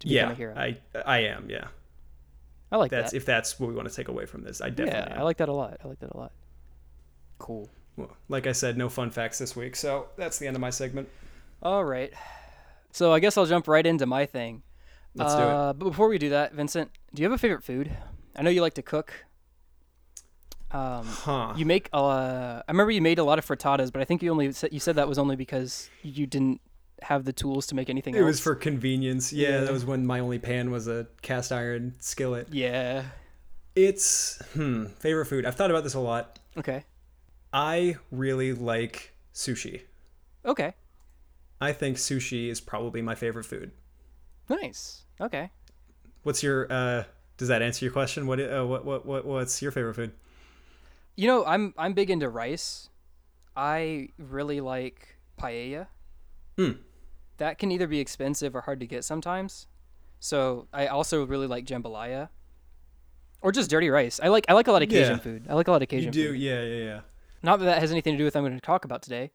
[0.00, 0.54] to become Yeah, a hero.
[0.56, 1.48] I I am.
[1.48, 1.68] Yeah,
[2.70, 3.16] I like that's that.
[3.16, 4.60] if that's what we want to take away from this.
[4.60, 5.00] I definitely.
[5.00, 5.20] yeah, am.
[5.20, 5.78] I like that a lot.
[5.84, 6.32] I like that a lot.
[7.38, 7.68] Cool.
[7.96, 9.74] Well, like I said, no fun facts this week.
[9.76, 11.08] So that's the end of my segment.
[11.62, 12.12] All right.
[12.96, 14.62] So I guess I'll jump right into my thing.
[15.14, 15.44] Let's do it.
[15.44, 17.90] uh, But before we do that, Vincent, do you have a favorite food?
[18.34, 19.12] I know you like to cook.
[20.70, 21.52] Um, Huh.
[21.58, 21.90] you make.
[21.92, 24.72] Uh, I remember you made a lot of frittatas, but I think you only said
[24.72, 26.62] you said that was only because you didn't
[27.02, 28.26] have the tools to make anything It else.
[28.26, 29.30] was for convenience.
[29.30, 29.60] Yeah, Yeah.
[29.64, 32.48] that was when my only pan was a cast iron skillet.
[32.50, 33.04] Yeah.
[33.74, 35.44] It's hmm, favorite food.
[35.44, 36.38] I've thought about this a lot.
[36.56, 36.84] Okay.
[37.52, 39.82] I really like sushi.
[40.46, 40.72] Okay.
[41.60, 43.70] I think sushi is probably my favorite food.
[44.48, 45.04] Nice.
[45.20, 45.50] Okay.
[46.22, 47.04] What's your uh
[47.36, 48.26] does that answer your question?
[48.26, 50.12] What uh, what what what what's your favorite food?
[51.16, 52.88] You know, I'm I'm big into rice.
[53.56, 55.86] I really like paella.
[56.56, 56.72] Hmm.
[57.38, 59.66] That can either be expensive or hard to get sometimes.
[60.20, 62.30] So I also really like jambalaya,
[63.42, 64.18] or just dirty rice.
[64.22, 65.18] I like I like a lot of Cajun Yeah.
[65.18, 65.46] food.
[65.48, 66.06] I like a lot of Cajun.
[66.06, 66.40] You do, food.
[66.40, 67.00] yeah, yeah, yeah.
[67.42, 69.30] Not that that has anything to do with what I'm going to talk about today.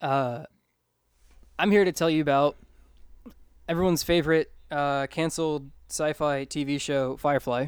[0.00, 0.44] Uh,
[1.62, 2.56] I'm here to tell you about
[3.68, 7.66] everyone's favorite uh, canceled sci-fi TV show, Firefly.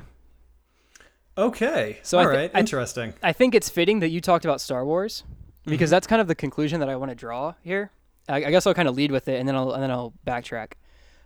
[1.39, 1.99] Okay.
[2.03, 2.51] So all thi- right.
[2.53, 3.15] I- Interesting.
[3.23, 5.23] I think it's fitting that you talked about Star Wars
[5.65, 5.91] because Mm-hmm.
[5.95, 7.93] that's kind of the conclusion that I want to draw here.
[8.29, 10.13] I, I guess I'll kind of lead with it and then I'll and then I'll
[10.27, 10.73] backtrack.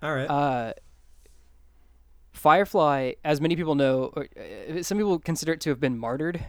[0.02, 0.26] all right.
[0.28, 0.72] Uh,
[2.32, 6.44] Firefly, as many people know, or, uh, some people consider it to have been martyred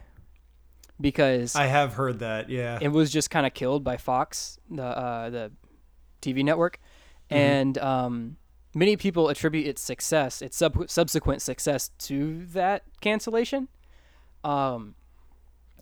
[1.01, 2.49] because I have heard that.
[2.49, 2.77] Yeah.
[2.81, 5.51] it was just kind of killed by Fox, the uh, the
[6.21, 6.79] TV network,
[7.29, 8.37] and um,
[8.73, 13.67] many people attribute its success, its sub- subsequent success, to that cancellation.
[14.43, 14.95] Um,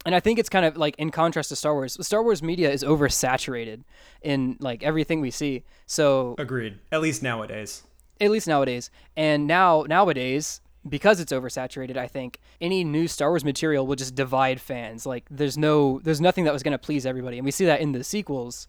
[0.05, 1.97] and I think it's kind of like in contrast to Star Wars.
[2.05, 3.83] Star Wars media is oversaturated
[4.21, 5.63] in like everything we see.
[5.85, 6.79] So Agreed.
[6.91, 7.83] At least nowadays.
[8.21, 8.89] at least nowadays.
[9.17, 14.15] And now nowadays, because it's oversaturated, I think any new Star Wars material will just
[14.15, 15.05] divide fans.
[15.05, 17.37] Like there's no there's nothing that was going to please everybody.
[17.37, 18.67] And we see that in the sequels.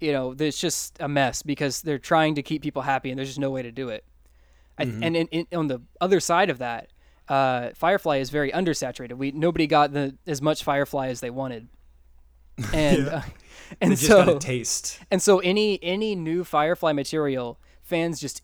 [0.00, 3.28] You know, it's just a mess because they're trying to keep people happy and there's
[3.28, 4.04] just no way to do it.
[4.78, 6.90] I, and in, in, on the other side of that,
[7.28, 9.14] uh, Firefly is very undersaturated.
[9.18, 11.68] We nobody got the as much Firefly as they wanted.
[12.72, 13.16] and Yeah.
[13.16, 13.22] uh,
[13.80, 15.00] and just got a so taste.
[15.10, 18.42] and so any any new Firefly material, fans just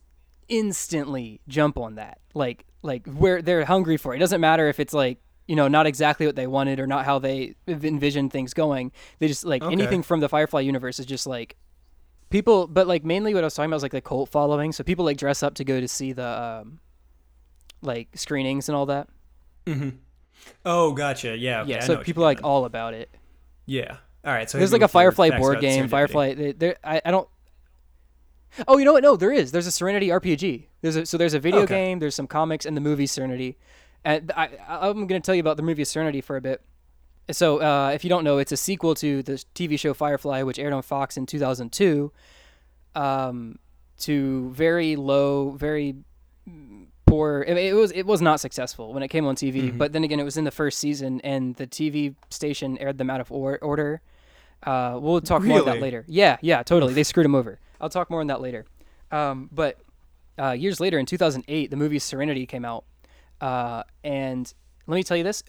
[0.49, 2.19] instantly jump on that.
[2.35, 4.17] Like like where they're hungry for it.
[4.17, 7.04] It doesn't matter if it's like you know not exactly what they wanted or not
[7.04, 8.92] how they envisioned things going.
[9.18, 9.72] They just like Okay.
[9.72, 11.57] anything from the Firefly universe is just like
[12.30, 12.66] people.
[12.66, 14.72] But like mainly what I was talking about was like the cult following.
[14.72, 16.80] So people like dress up to go to see the um,
[17.83, 19.09] like screenings and all that.
[19.66, 19.90] Mm-hmm.
[20.64, 21.37] Oh, gotcha.
[21.37, 21.62] Yeah.
[21.62, 21.80] Okay, yeah.
[21.80, 22.44] So people are like mean.
[22.44, 23.11] all about it.
[23.66, 23.96] Yeah.
[24.24, 24.48] All right.
[24.48, 25.88] So There's like a Firefly board game.
[25.88, 26.52] Firefly.
[26.57, 27.28] There, I, I don't.
[28.68, 29.02] Oh, you know what?
[29.02, 29.50] No, there is.
[29.52, 30.66] There's a Serenity RPG.
[30.80, 31.87] There's a, so there's a video Okay.
[31.87, 31.98] game.
[31.98, 33.59] There's some comics and the movie Serenity.
[34.05, 36.62] And I, I'm going to tell you about the movie Serenity for a bit.
[37.31, 40.59] So uh, if you don't know, it's a sequel to the TV show Firefly, which
[40.59, 42.12] aired on Fox in 2002.
[42.95, 43.59] Um,
[44.01, 45.97] to very low, very
[47.07, 47.45] poor.
[47.47, 49.69] It, it was it was not successful when it came on TV.
[49.69, 49.79] Mm-hmm.
[49.79, 53.11] But then again, it was in the first season, and the TV station aired them
[53.11, 54.01] out of or- order.
[54.62, 56.05] Uh, we'll talk more on that later.
[56.09, 56.95] Yeah, yeah, totally.
[56.95, 57.59] They screwed him over.
[57.81, 58.64] I'll talk more on that later.
[59.11, 59.79] Um, but
[60.38, 62.85] uh, years later, in 2008, the movie Serenity came out,
[63.40, 64.53] uh, and
[64.87, 65.42] let me tell you this: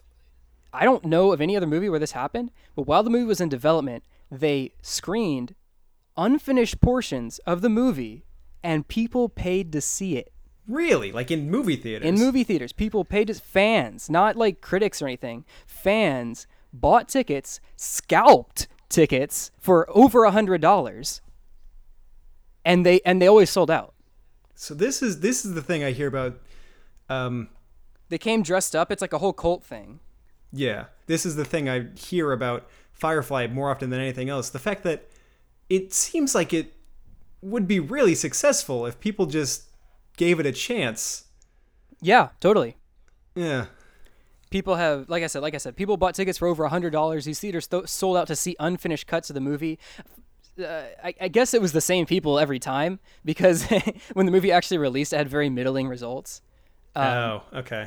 [0.72, 2.50] I don't know of any other movie where this happened.
[2.74, 5.54] But while the movie was in development, they screened
[6.16, 8.24] unfinished portions of the movie,
[8.62, 10.32] and people paid to see it
[10.68, 11.12] Really?
[11.12, 12.08] Like in movie theaters?
[12.08, 12.72] in movie theaters.
[12.72, 15.44] People paid to fans, not like critics or anything.
[15.66, 21.20] Fans bought tickets, scalped tickets for over a hundred dollars,
[22.64, 23.94] and they and they always sold out.
[24.54, 26.40] So this is this is the thing I hear about.
[27.08, 27.48] Um,
[28.08, 28.90] They came dressed up.
[28.92, 30.00] It's like a whole cult thing.
[30.52, 34.48] yeah, this is the thing I hear about Firefly more often than anything else.
[34.48, 35.08] The fact that
[35.68, 36.72] it seems like it
[37.42, 39.64] would be really successful if people just
[40.16, 41.24] gave it a chance.
[42.00, 42.76] Yeah, totally.
[43.34, 43.66] Yeah.
[44.50, 46.90] People have, like I said, like I said, people bought tickets for over a hundred
[46.90, 47.24] dollars.
[47.24, 49.78] These theaters th- sold out to see unfinished cuts of the movie.
[50.58, 53.66] Uh, I, I guess it was the same people every time because
[54.14, 56.40] when the movie actually released, it had very middling results.
[56.96, 57.86] Oh, okay.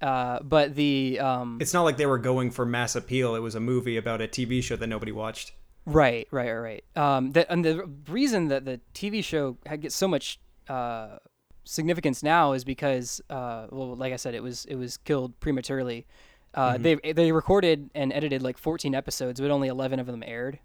[0.00, 3.34] Uh, but the um, It's not like they were going for mass appeal.
[3.34, 5.52] It was a movie about a TV show that nobody watched.
[5.86, 7.16] Right, right, right, right.
[7.16, 11.16] Um, that and the reason that the TV show had gets so much uh,
[11.64, 16.06] significance now is because, uh, well, like I said, it was it was killed prematurely.
[16.54, 20.58] Uh, They they recorded and edited like 14 episodes, but only 11 of them aired.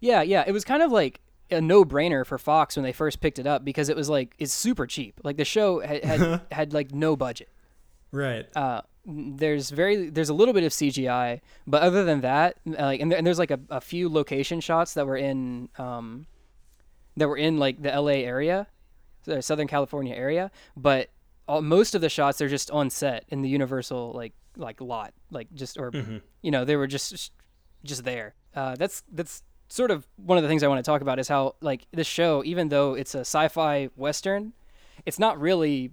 [0.00, 1.20] Yeah, yeah, it was kind of like
[1.52, 4.34] a no brainer for Fox when they first picked it up because it was like
[4.38, 5.20] it's super cheap.
[5.22, 7.48] Like the show had had, had like no budget
[8.12, 8.46] Right.
[8.56, 13.10] uh, there's very there's a little bit of CGI, but other than that, like and,
[13.10, 16.26] there, and there's like a, a few location shots that were in um,
[17.16, 18.66] that were in like the LA area,
[19.24, 21.08] the Southern California area, but
[21.48, 25.14] all, most of the shots they're just on set in the Universal like like lot,
[25.30, 25.92] like just or
[26.42, 27.32] you know they were just
[27.84, 28.34] just there.
[28.54, 31.28] Uh, that's that's sort of one of the things I want to talk about is
[31.28, 34.52] how like this show, even though it's a sci-fi western,
[35.06, 35.92] it's not really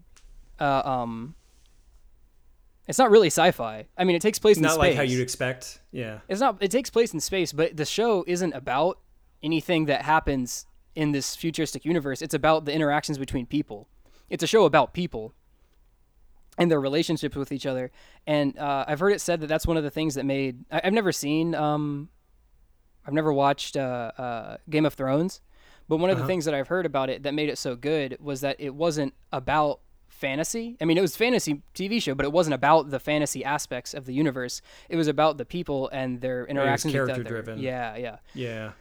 [0.60, 1.36] uh, um
[2.88, 3.86] it's not really sci-fi.
[3.98, 4.80] I mean, it takes place in not space.
[4.80, 5.82] like how you'd expect.
[5.92, 6.20] Yeah.
[6.30, 6.58] It's not.
[6.62, 9.00] It takes place in space, but the show isn't about
[9.44, 12.22] anything that happens in this futuristic universe.
[12.22, 13.88] It's about the interactions between people.
[14.30, 15.34] It's a show about people
[16.58, 17.92] and their relationships with each other.
[18.26, 20.64] And uh, I've heard it said that that's one of the things that made.
[20.72, 21.54] I, I've never seen.
[21.56, 22.10] Um,
[23.08, 25.42] I've never watched uh, uh, Game of Thrones,
[25.88, 28.18] but one of the things that I've heard about it that made it so good
[28.20, 30.76] was that it wasn't about fantasy.
[30.82, 33.94] I mean, it was a fantasy TV show, but it wasn't about the fantasy aspects
[33.94, 34.62] of the universe.
[34.90, 37.24] It was about the people and their interactions with character other.
[37.24, 37.60] driven.
[37.60, 38.18] Yeah, yeah.
[38.34, 38.72] Yeah.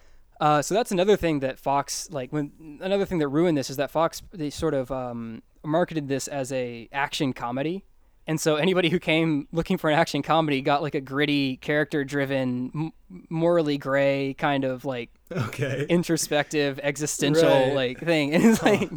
[0.40, 3.76] Uh, so that's another thing that Fox like when another thing that ruined this is
[3.76, 7.84] that Fox they sort of um, marketed this as a action comedy,
[8.26, 12.04] and so anybody who came looking for an action comedy got like a gritty, character
[12.04, 12.92] driven, m-
[13.30, 15.86] morally gray kind of like Okay.
[15.88, 17.74] introspective, existential Right.
[17.74, 18.90] like thing, and it's like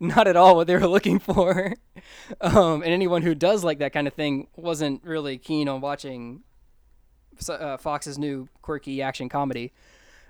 [0.00, 1.74] not at all what they were looking for.
[2.40, 6.42] Um, and anyone who does like that kind of thing wasn't really keen on watching
[7.48, 9.72] uh, Fox's new quirky action comedy.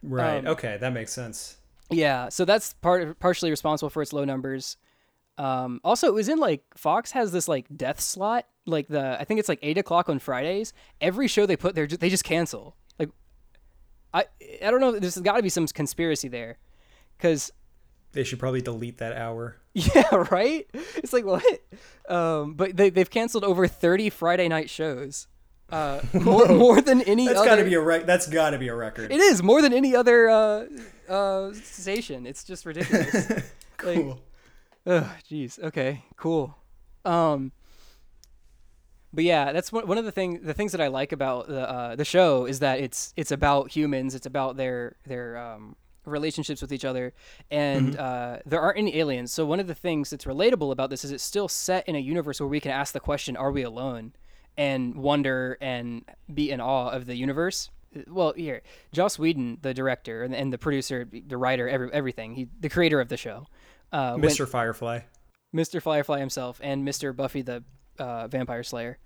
[0.03, 0.38] right.
[0.38, 1.57] um, okay, that makes sense.
[1.90, 4.76] Yeah, so that's part partially responsible for its low numbers.
[5.41, 9.24] Um, also, it was in like Fox has this like death slot, like the I
[9.24, 10.74] think it's like eight o'clock on Fridays.
[11.01, 12.76] Every show they put there, they just cancel.
[12.99, 13.09] Like,
[14.12, 14.26] I
[14.62, 14.93] I don't know.
[14.99, 16.59] There's got to be some conspiracy there,
[17.16, 17.51] because
[18.12, 19.57] They should probably delete that hour.
[19.72, 20.66] yeah, right.
[20.97, 21.43] It's like what?
[22.07, 25.26] Um, but they they've canceled over thirty Friday night shows.
[25.70, 27.49] Uh, more, more than any That's other.
[27.49, 29.11] got to be a rec- that's got to be a record.
[29.11, 30.66] It is more than any other uh,
[31.09, 32.26] uh, station.
[32.26, 33.43] It's just ridiculous.
[33.82, 34.18] Like,
[34.87, 35.59] Ugh, jeez.
[35.59, 36.57] Okay, cool.
[37.05, 37.53] Um,
[39.12, 41.68] but yeah, that's one, one of the thing the things that I like about the
[41.68, 44.14] uh, the show is that it's it's about humans.
[44.14, 47.12] It's about their their um, relationships with each other,
[47.51, 49.33] and uh, there aren't any aliens.
[49.33, 51.99] So one of the things that's relatable about this is it's still set in a
[51.99, 54.12] universe where we can ask the question, "Are we alone?"
[54.57, 57.70] and wonder and be in awe of the universe.
[58.07, 58.62] Well, here,
[58.93, 63.01] Joss Whedon, the director and, and the producer, the writer, every, everything, he the creator
[63.01, 63.47] of the show,
[63.93, 64.49] uh, Mr.
[64.49, 65.01] Firefly.
[65.55, 65.82] Mr.
[65.82, 67.14] Firefly himself and Mr.
[67.14, 67.64] Buffy the
[67.99, 68.99] uh, Vampire Slayer,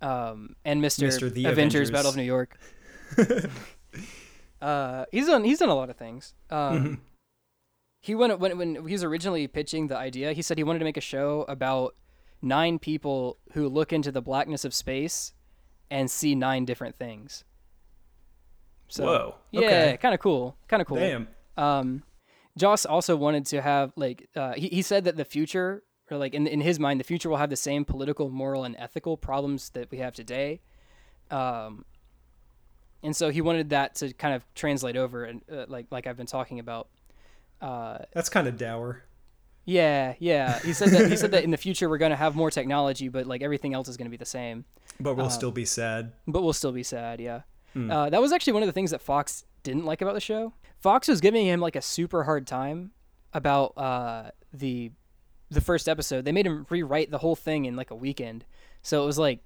[0.00, 1.08] um, and Mr.
[1.08, 1.32] Mr.
[1.32, 1.90] The Avengers, Avengers.
[1.90, 2.56] Battle of New York.
[4.60, 6.34] uh, he's done he's done a lot of things.
[6.50, 6.94] Um, Mm-hmm.
[8.04, 10.32] He went when when he was originally pitching the idea.
[10.32, 11.94] He said he wanted to make a show about
[12.40, 15.34] nine people who look into the blackness of space
[15.88, 17.44] and see nine different things.
[18.88, 19.34] So, Whoa.
[19.52, 19.98] Yeah, Okay.
[20.02, 20.56] kind of cool.
[20.66, 20.96] Kind of cool.
[20.96, 21.28] Damn.
[21.56, 22.02] Um,
[22.58, 26.34] Joss also wanted to have like uh, he he said that the future or like
[26.34, 29.70] in in his mind the future will have the same political, moral, and ethical problems
[29.70, 30.60] that we have today.
[31.30, 31.84] Um,
[33.02, 36.16] and so he wanted that to kind of translate over and uh, like like I've
[36.16, 36.88] been talking about.
[37.60, 39.04] Uh, That's kind of dour.
[39.64, 40.58] yeah, yeah.
[40.60, 43.08] He said that he said that in the future we're going to have more technology,
[43.08, 44.64] but like everything else is going to be the same.
[45.00, 46.12] But we'll still be sad.
[46.28, 47.20] but we'll still be sad.
[47.20, 47.42] Yeah,
[47.74, 50.52] uh, that was actually one of the things that Fox didn't like about the show.
[50.82, 52.90] Fox was giving him like a super hard time
[53.32, 54.90] about uh, the
[55.48, 56.24] the first episode.
[56.24, 58.44] They made him rewrite the whole thing in like a weekend.
[58.82, 59.38] So it was like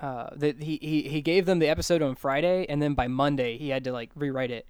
[0.00, 3.56] uh, that he, he he gave them the episode on Friday, and then by Monday
[3.56, 4.66] he had to like rewrite it.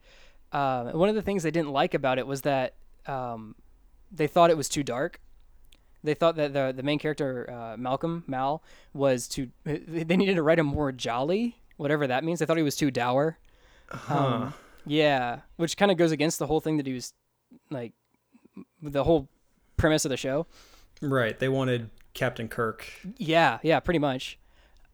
[0.52, 2.74] Uh, one of the things they didn't like about it was that
[3.06, 3.54] um,
[4.12, 5.20] they thought it was too dark.
[6.04, 8.62] They thought that the the main character uh, Malcolm Mal
[8.92, 9.48] was too.
[9.64, 12.40] They needed to write him more jolly, whatever that means.
[12.40, 13.38] They thought he was too dour.
[14.08, 14.52] Um,
[14.86, 17.12] yeah, which kind of goes against the whole thing that he was
[17.70, 17.92] like,
[18.82, 19.28] the whole
[19.76, 20.46] premise of the show.
[21.00, 21.38] Right.
[21.38, 22.86] They wanted Captain Kirk.
[23.16, 24.38] Yeah, yeah, pretty much.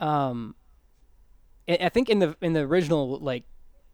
[0.00, 0.54] Um,
[1.68, 3.44] I think in the in the original like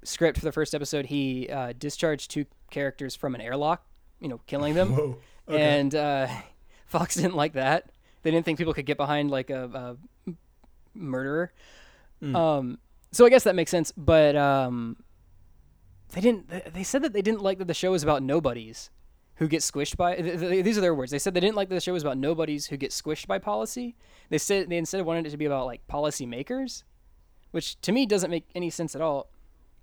[0.04, 3.86] script for the first episode, he uh, discharged two characters from an airlock,
[4.20, 4.94] you know, killing them.
[4.94, 5.18] Whoa.
[5.48, 5.78] Okay.
[5.78, 6.28] And uh,
[6.86, 7.90] Fox didn't like that.
[8.22, 10.32] They didn't think people could get behind like a, a
[10.94, 11.52] murderer.
[12.22, 12.78] Um,
[13.10, 13.92] so I guess that makes sense.
[13.96, 14.96] But um,
[16.12, 16.48] they didn't.
[16.74, 18.90] they- said that they didn't like that the show was about nobodies
[19.36, 20.14] who get squished by.
[20.16, 21.10] th- th- These are their words.
[21.10, 23.38] They said they didn't like that the show was about nobodies who get squished by
[23.38, 23.96] policy.
[24.28, 26.84] They said they instead wanted it to be about like policy makers,
[27.50, 29.28] which to me doesn't make any sense at all.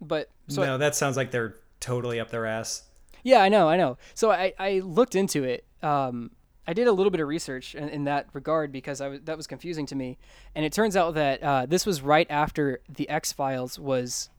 [0.02, 2.84] But so I- no, that sounds like they're totally up their ass.
[3.24, 3.98] yeah, I know, I know.
[4.14, 5.66] So I, I looked into it.
[5.84, 6.32] Um,
[6.68, 9.48] I did a little bit of research in, in that regard because I that was
[9.48, 10.18] confusing to me,
[10.54, 14.30] and it turns out that uh, this was right after the X Files was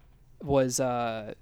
[0.41, 1.35] was uh,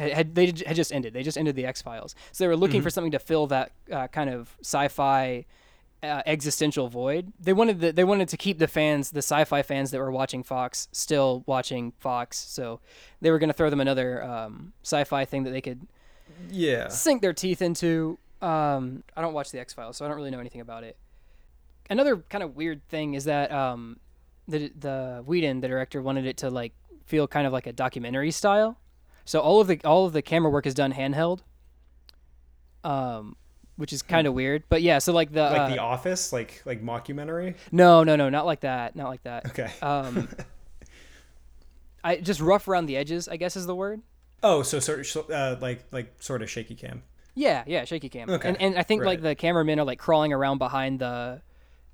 [0.00, 1.12] had, had they had just ended.
[1.12, 3.72] They just ended the X Files, so they were looking for something to fill that
[3.92, 5.44] uh, kind of sci-fi.
[6.02, 7.30] Uh, existential void.
[7.38, 10.42] They wanted the, they wanted to keep the fans, the sci-fi fans that were watching
[10.42, 12.38] Fox, still watching Fox.
[12.38, 12.80] So
[13.20, 15.86] they were going to throw them another um, sci-fi thing that they could
[16.50, 16.88] Yeah.
[16.88, 18.18] sink their teeth into.
[18.40, 20.96] Um, I don't watch the X Files, so I don't really know anything about it.
[21.90, 24.00] Another kind of weird thing is that um,
[24.48, 26.72] the the Whedon, the director, wanted it to like
[27.04, 28.78] feel kind of like a documentary style.
[29.30, 31.38] So all of the all of the camera work is done handheld,
[32.82, 33.36] um,
[33.76, 34.64] which is kind of weird.
[34.68, 37.54] But yeah, so like the Like uh, The Office, like like mockumentary.
[37.70, 39.46] no, no, no, not like that, not like that.
[39.46, 39.70] Okay.
[39.82, 40.28] Um,
[42.02, 44.02] I just rough around the edges, I guess is the word.
[44.42, 47.04] oh, so sort of uh, like like sort of shaky cam.
[47.36, 48.30] Yeah, yeah, shaky cam.
[48.30, 51.40] Okay, And and I think like the cameramen are like crawling around behind the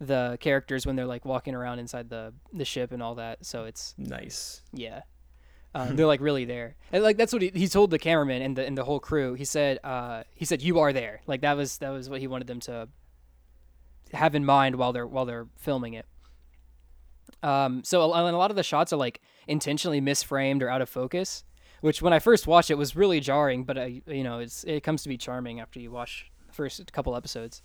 [0.01, 3.45] the characters when they're like walking around inside the the ship and all that.
[3.45, 4.63] So it's Nice.
[4.73, 5.03] yeah.
[5.77, 8.57] Um, they're like really there, and like that's what he, he told the cameraman and
[8.57, 9.35] the and the whole crew.
[9.35, 11.21] He said, uh, he said you are there.
[11.27, 12.89] Like that was that was what he wanted them to
[14.13, 16.07] have in mind while they're while they're filming it.
[17.43, 20.81] Um, so a, and a lot of the shots are like intentionally misframed or out
[20.81, 21.45] of focus,
[21.81, 23.65] which when I first watched it was really jarring.
[23.65, 26.93] But I, you know, it's it comes to be charming after you watch the first
[26.93, 27.63] couple episodes.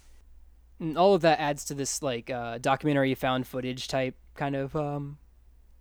[0.80, 4.76] And all of that adds to this like uh, documentary found footage type kind of
[4.76, 5.18] um,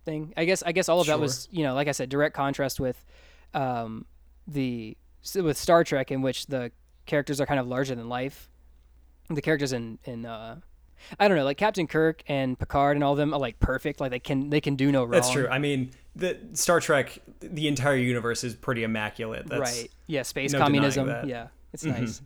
[0.05, 0.33] thing.
[0.37, 2.79] I guess I guess all of that was you know like I said direct contrast
[2.79, 3.03] with
[3.53, 4.05] um,
[4.47, 4.97] the
[5.35, 6.71] with Star Trek in which the
[7.05, 8.49] characters are kind of larger than life.
[9.29, 10.57] The characters in in uh,
[11.19, 13.99] I don't know like Captain Kirk and Picard and all of them are like perfect
[13.99, 15.11] like they can they can do no wrong.
[15.11, 15.47] That's true.
[15.47, 19.47] I mean, the Star Trek, the entire universe is pretty immaculate.
[19.47, 19.91] That's, right.
[20.07, 21.07] Yeah, space no communism.
[21.07, 21.29] Mm-hmm.
[21.29, 22.21] Yeah, it's nice.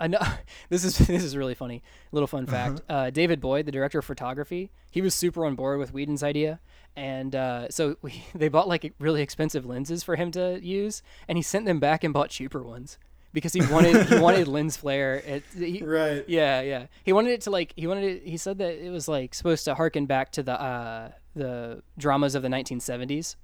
[0.00, 0.18] I know
[0.70, 1.82] this is this is really funny.
[2.12, 2.98] Little fun fact: Uh-huh.
[2.98, 6.58] uh, David Boyd, the director of photography, he was super on board with Whedon's idea,
[6.96, 11.38] and uh, so we, they bought like really expensive lenses for him to use, and
[11.38, 12.98] he sent them back and bought cheaper ones
[13.32, 15.16] because he wanted he wanted lens flare.
[15.16, 16.24] It, he, Right.
[16.28, 16.86] yeah, yeah.
[17.04, 18.22] He wanted it to like he wanted it.
[18.28, 22.34] He said that it was like supposed to harken back to the uh the dramas
[22.34, 23.36] of the 1970s,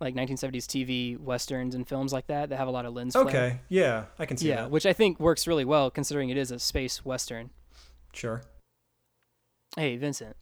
[0.00, 3.26] like 1970s TV westerns and films like that that have a lot of lens flare.
[3.26, 3.60] Okay.
[3.68, 4.70] Yeah, I can see Yeah, that.
[4.70, 7.50] which I think works really well considering it is a space western.
[8.14, 8.42] Sure.
[9.76, 10.36] Hey, Vincent.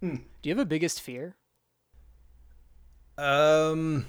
[0.00, 0.16] Hmm.
[0.42, 1.34] Do you have a biggest fear?
[3.20, 4.06] Um.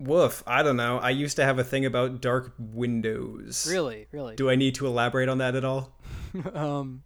[0.00, 0.42] Woof.
[0.46, 0.98] I don't know.
[0.98, 3.66] I used to have a thing about dark windows.
[3.70, 4.34] Really, really.
[4.36, 5.92] Do I need to elaborate on that at all?
[6.54, 7.04] um,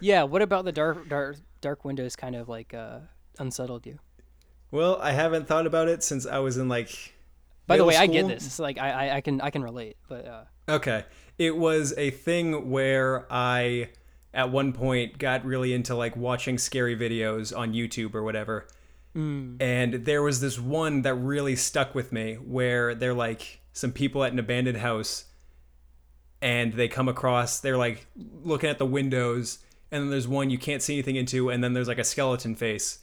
[0.00, 0.24] yeah.
[0.24, 2.16] What about the dark, dark, dark windows?
[2.16, 2.98] Kind of like uh,
[3.38, 3.98] unsettled you.
[4.70, 7.14] Well, I haven't thought about it since I was in like.
[7.66, 8.46] By the way, I get this.
[8.46, 9.96] It's like I, I, I can, I can relate.
[10.08, 11.04] But uh, Okay.
[11.38, 13.90] It was a thing where I,
[14.32, 18.66] at one point, got really into like watching scary videos on YouTube or whatever.
[19.16, 23.92] Mm, And there was this one that really stuck with me where they're like some
[23.92, 25.24] people at an abandoned house
[26.42, 28.06] and they come across, they're like
[28.44, 29.58] looking at the windows,
[29.90, 32.54] and then there's one you can't see anything into, and then there's like a skeleton
[32.54, 32.98] face.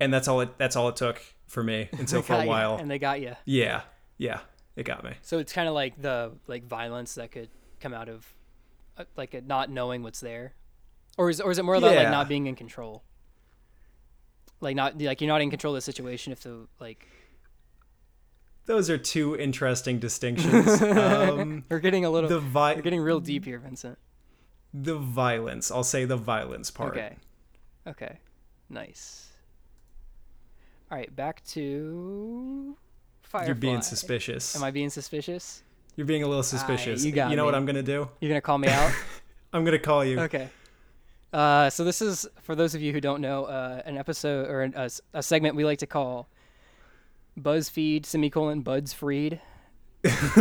[0.00, 1.88] And that's all it that's all it took for me.
[1.98, 2.76] And so for a while.
[2.76, 3.34] and they got you.
[3.44, 3.82] Yeah.
[4.16, 4.40] Yeah.
[4.76, 5.12] It got me.
[5.22, 7.48] So it's kind of like the like violence that could
[7.80, 8.32] come out of
[8.96, 10.54] uh, like a not knowing what's there,
[11.16, 13.02] or is or is it more about like not being in control?
[14.60, 17.06] Like not like you're not in control of the situation if the like
[18.66, 20.82] Those are two interesting distinctions.
[20.82, 23.98] Um, we're getting a little the vi- we're getting real deep here, Vincent.
[24.74, 25.70] the violence.
[25.70, 26.96] I'll say the violence part.
[26.96, 27.16] Okay.
[27.86, 28.18] Okay.
[28.68, 29.28] Nice.
[30.90, 32.76] All right, back to
[33.22, 33.46] Firefly.
[33.46, 34.56] You're being suspicious.
[34.56, 35.62] Am I being suspicious?
[35.96, 37.04] You're being a little suspicious.
[37.04, 37.54] you got you know what.
[37.54, 38.08] I'm gonna do?
[38.20, 38.92] You're gonna call me out?
[39.52, 40.20] I'm gonna call you.
[40.20, 40.48] okay.
[41.32, 44.62] Uh, so this is for those of you who don't know, uh, an episode or
[44.62, 46.28] an, a, a segment we like to call
[47.38, 49.40] BuzzFeed semicolon Buds Freed,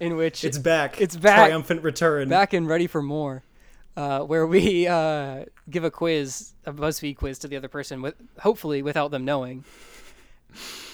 [0.00, 1.00] in which it's back.
[1.00, 1.48] It's back.
[1.48, 2.28] Triumphant return.
[2.28, 3.42] back and ready for more,
[3.96, 8.14] uh, where we uh, give a quiz, a BuzzFeed quiz to the other person, with
[8.38, 9.64] hopefully without them knowing.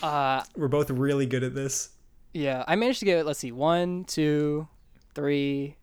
[0.03, 1.91] Uh, We're both really good at this.
[2.33, 4.69] yeah, I managed to get let's see, one, two,
[5.15, 5.77] three,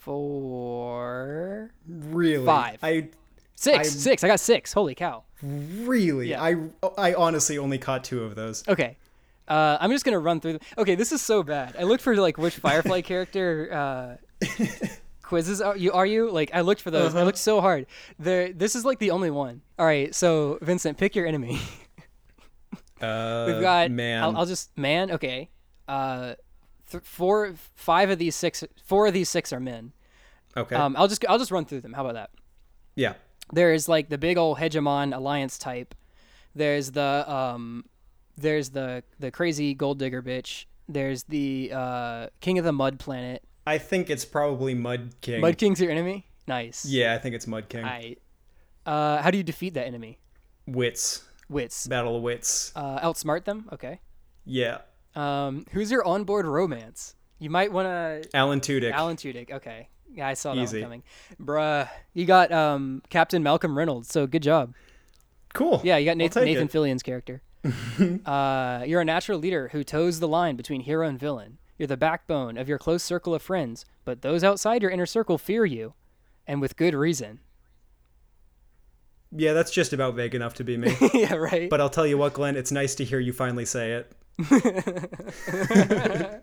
[0.00, 2.44] four, Really.
[2.46, 2.78] Five.
[2.82, 3.08] I
[3.56, 4.24] 6 I'm- six.
[4.24, 4.72] I got six.
[4.72, 5.24] Holy cow!
[5.42, 6.28] really.
[6.30, 6.42] Yeah.
[6.42, 6.56] I
[6.98, 8.66] I honestly only caught two of those.
[8.68, 8.96] Okay.
[9.48, 10.54] Uh, I'm just gonna run through.
[10.54, 10.62] Them.
[10.78, 11.74] Okay, this is so bad.
[11.78, 14.46] I looked for like which Firefly character uh,
[15.22, 15.92] quizzes are you?
[15.92, 16.50] Are you like?
[16.54, 17.14] I looked for those.
[17.14, 17.24] I Uh-huh.
[17.26, 17.86] looked so hard.
[18.18, 18.52] There.
[18.52, 19.62] This is like the only one.
[19.78, 20.14] All right.
[20.14, 21.58] So Vincent, pick your enemy.
[23.02, 24.22] Uh, We've got man.
[24.22, 25.10] I'll, I'll just man.
[25.12, 25.48] Okay.
[26.90, 28.64] Th- four, five of these six.
[28.84, 29.92] Four of these six are men.
[30.56, 30.74] okay.
[30.76, 31.92] Um, I'll just I'll just run through them.
[31.94, 32.30] How about that?
[32.96, 33.14] yeah.
[33.52, 35.94] there's like the big old hegemon alliance type
[36.54, 37.84] there's the um
[38.36, 43.42] there's the the crazy gold digger bitch there's the uh king of the mud planet
[43.66, 45.40] I think it's probably Mud King.
[45.40, 47.84] mud king's your enemy nice Yeah, I think it's Mud King.
[47.84, 48.16] I,
[48.86, 50.18] uh how do you defeat that enemy
[50.66, 51.22] Wits.
[51.48, 52.72] wits Battle of Wits.
[52.76, 54.00] uh outsmart them okay
[54.44, 54.78] Yeah.
[55.16, 58.92] Um who's your onboard romance you might want to Alan Tudyk.
[58.92, 60.80] alan tudyk okay yeah i saw that Easy.
[60.80, 61.02] one coming
[61.40, 64.74] bruh you got um captain malcolm reynolds so good job
[65.52, 65.80] Cool.
[65.84, 66.70] Yeah, you got Nathan, Nathan it.
[66.70, 67.42] Fillion's character.
[68.26, 71.58] uh, you're a natural leader who toes the line between hero and villain.
[71.76, 75.38] You're the backbone of your close circle of friends, but those outside your inner circle
[75.38, 75.94] fear you,
[76.46, 77.40] and with good reason.
[79.32, 80.96] Yeah, that's just about vague enough to be me.
[81.14, 81.70] yeah, right.
[81.70, 84.12] but I'll tell you what, Glenn, it's nice to hear you finally say it.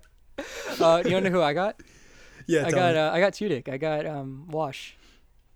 [0.82, 1.82] uh, you wanna know who I got?
[2.48, 3.68] Yeah, I got uh, I got Tudyk.
[3.70, 4.96] I got um, Wash.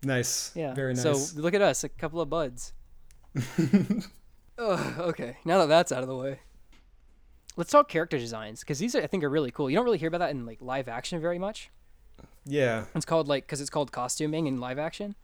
[0.03, 0.51] nice.
[0.55, 0.73] Yeah.
[0.73, 1.03] Very nice.
[1.03, 2.73] So look at us, a couple of buds.
[4.57, 6.39] Ugh, okay, now that that's out of the way,
[7.55, 9.69] let's talk character designs because these are, I think are really cool.
[9.69, 11.69] You don't really hear about that in like live action very much.
[12.45, 12.85] yeah.
[12.93, 15.15] It's called like because it's called costuming in live action,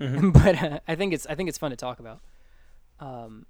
[0.00, 0.32] Mhm.
[0.44, 2.20] but uh, I think it's I think it's fun to talk about.
[3.00, 3.46] Um,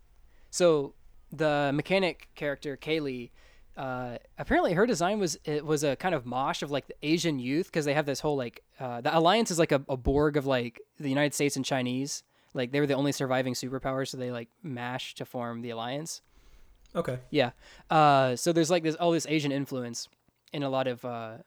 [0.51, 0.95] so
[1.33, 3.31] the mechanic character Kaylee,
[3.77, 7.39] uh, apparently her design was it was a kind of mosh of like the Asian
[7.39, 10.37] youth because they have this whole like uh, the alliance is like a, a Borg
[10.37, 12.23] of like the United States and Chinese.
[12.53, 16.21] Like they were the only surviving superpowers, so they like mash to form the alliance.
[16.95, 17.19] Okay.
[17.31, 17.51] Yeah.
[17.89, 20.09] Uh, so there's like this all this Asian influence
[20.53, 21.39] in a lot of uh,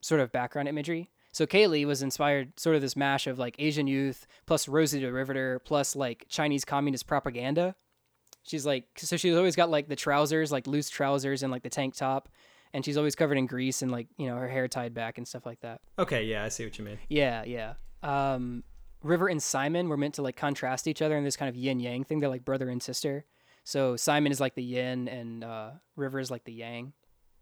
[0.00, 1.10] sort of background imagery.
[1.32, 5.12] So Kaylee was inspired sort of this mash of like Asian youth plus Rosie the
[5.12, 7.74] Riveter plus like Chinese communist propaganda.
[8.42, 11.70] She's like so she's always got like the trousers, like loose trousers and like the
[11.70, 12.28] tank top,
[12.72, 15.26] and she's always covered in grease and like you know her hair tied back and
[15.26, 15.80] stuff like that.
[15.98, 16.98] Okay, yeah, I see what you mean.
[17.08, 17.74] Yeah, yeah.
[18.02, 18.64] Um,
[19.02, 21.80] River and Simon were meant to like contrast each other in this kind of yin
[21.80, 22.20] yang thing.
[22.20, 23.24] They're like brother and sister.
[23.64, 26.92] So Simon is like the yin and uh, River is like the yang,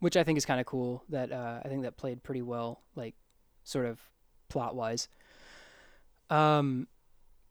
[0.00, 1.04] which I think is kind of cool.
[1.08, 3.14] That uh, I think that played pretty well, like
[3.64, 4.00] sort of
[4.48, 5.08] plot wise.
[6.28, 6.86] Um,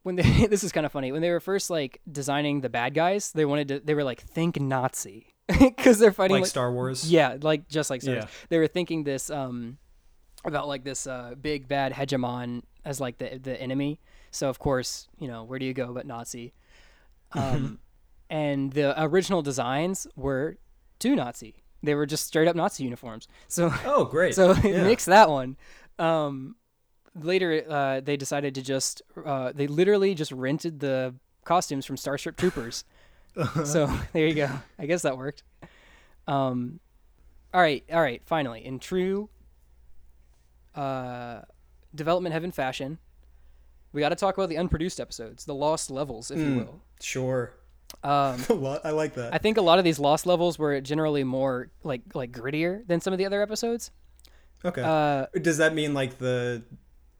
[0.10, 2.94] when they this is kind of funny when they were first like designing the bad
[2.94, 5.28] guys they wanted to they were like think nazi
[5.60, 7.10] because they're fighting like, like, Star Wars.
[7.12, 8.26] yeah like just like Star Wars.
[8.50, 9.78] They were thinking this um
[10.46, 14.00] about like this uh big bad hegemon as like the the enemy
[14.32, 16.54] so of course you know where do you go but nazi
[17.34, 17.80] um
[18.30, 20.58] and the original designs were
[21.00, 24.36] too nazi they were just straight up nazi uniforms so Oh, great.
[24.36, 24.84] so Yeah.
[24.84, 25.58] mix that one.
[25.98, 26.56] Um,
[27.24, 32.38] later, uh, they decided to just uh, they literally just rented the costumes from Starship
[32.38, 32.84] Troopers.
[33.66, 34.50] so there you go.
[34.78, 35.44] I guess that worked.
[36.28, 36.80] Um,
[37.54, 38.22] all right, all right.
[38.26, 39.30] Finally, in true
[40.76, 41.42] uh,
[41.94, 43.00] development heaven fashion,
[43.94, 46.56] we got to talk about the unproduced episodes, the lost levels, if you Mm.
[46.58, 46.82] will.
[47.02, 47.54] Sure.
[48.04, 48.44] Um,
[48.84, 49.34] I like that.
[49.34, 53.02] I think a lot of these lost levels were generally more like like grittier than
[53.02, 53.90] some of the other episodes.
[54.64, 54.84] okay.
[54.84, 56.62] Uh, Does that mean like the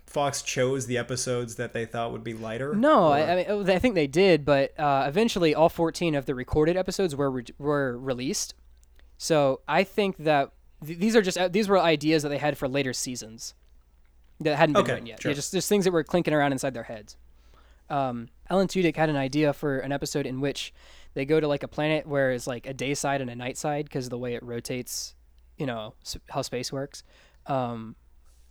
[0.10, 2.74] Fox chose the episodes that they thought would be lighter?
[2.74, 6.26] No, I, I mean oh, I think they did, but uh, eventually all 14 of
[6.26, 8.56] the recorded episodes were re- were released.
[9.18, 10.52] So I think that
[10.86, 13.54] th- these are just uh, these were ideas that they had for later seasons
[14.40, 15.22] that hadn't been Okay, written yet.
[15.22, 15.32] sure.
[15.32, 17.16] Yeah, just just things that were clinking around inside their heads.
[17.90, 20.74] Um, Alan Tudyk had an idea for an episode in which
[21.14, 23.58] they go to like a planet where it's like a day side and a night
[23.58, 25.16] side because of the way it rotates,
[25.58, 25.94] you know,
[26.30, 27.04] how space works.
[27.48, 27.96] Um,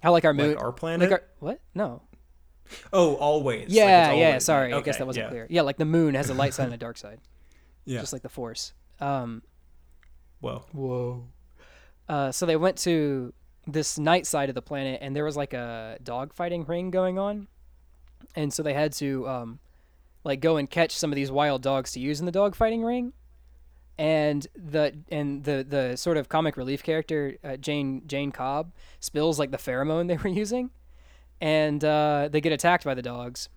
[0.00, 1.10] how like our moon, like our planet.
[1.10, 1.60] like our what?
[1.74, 2.02] No,
[2.92, 3.68] oh, always.
[3.68, 4.26] Like, yeah, it's yeah.
[4.26, 5.30] always- Sorry, I guess that wasn't yeah.
[5.30, 5.46] clear.
[5.50, 7.20] Yeah, like the moon has a light side and a dark side,
[7.84, 8.00] Yeah.
[8.00, 8.72] just like the Force.
[9.00, 9.42] Um,
[10.40, 10.64] Whoa.
[10.72, 11.24] whoa.
[12.08, 13.32] Uh, so they went to
[13.66, 17.18] this night side of the planet, and there was like a dog fighting ring going
[17.18, 17.48] on,
[18.34, 19.58] and so they had to um,
[20.24, 22.82] like go and catch some of these wild dogs to use in the dog fighting
[22.82, 23.12] ring.
[23.98, 29.38] And the and the the sort of comic relief character uh, Jayne Jayne Cobb spills
[29.40, 30.70] like the pheromone they were using,
[31.40, 33.48] and uh, they get attacked by the dogs.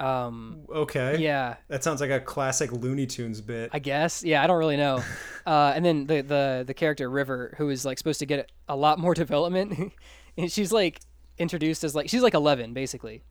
[0.00, 1.18] Um, Okay.
[1.18, 3.70] yeah, That sounds like a classic Looney Tunes bit.
[3.72, 4.24] I guess.
[4.24, 5.02] Yeah, I don't really know.
[5.46, 8.74] Uh, and then the, the the character River, who is like supposed to get a
[8.74, 9.92] lot more development,
[10.38, 11.00] and she's like
[11.36, 13.22] introduced as like she's like eleven basically.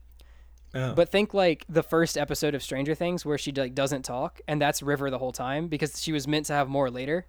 [0.76, 0.94] Oh.
[0.96, 4.60] But think like the first episode of Stranger Things where she like doesn't talk, and
[4.62, 7.26] that's River the whole time because she was meant to have more later.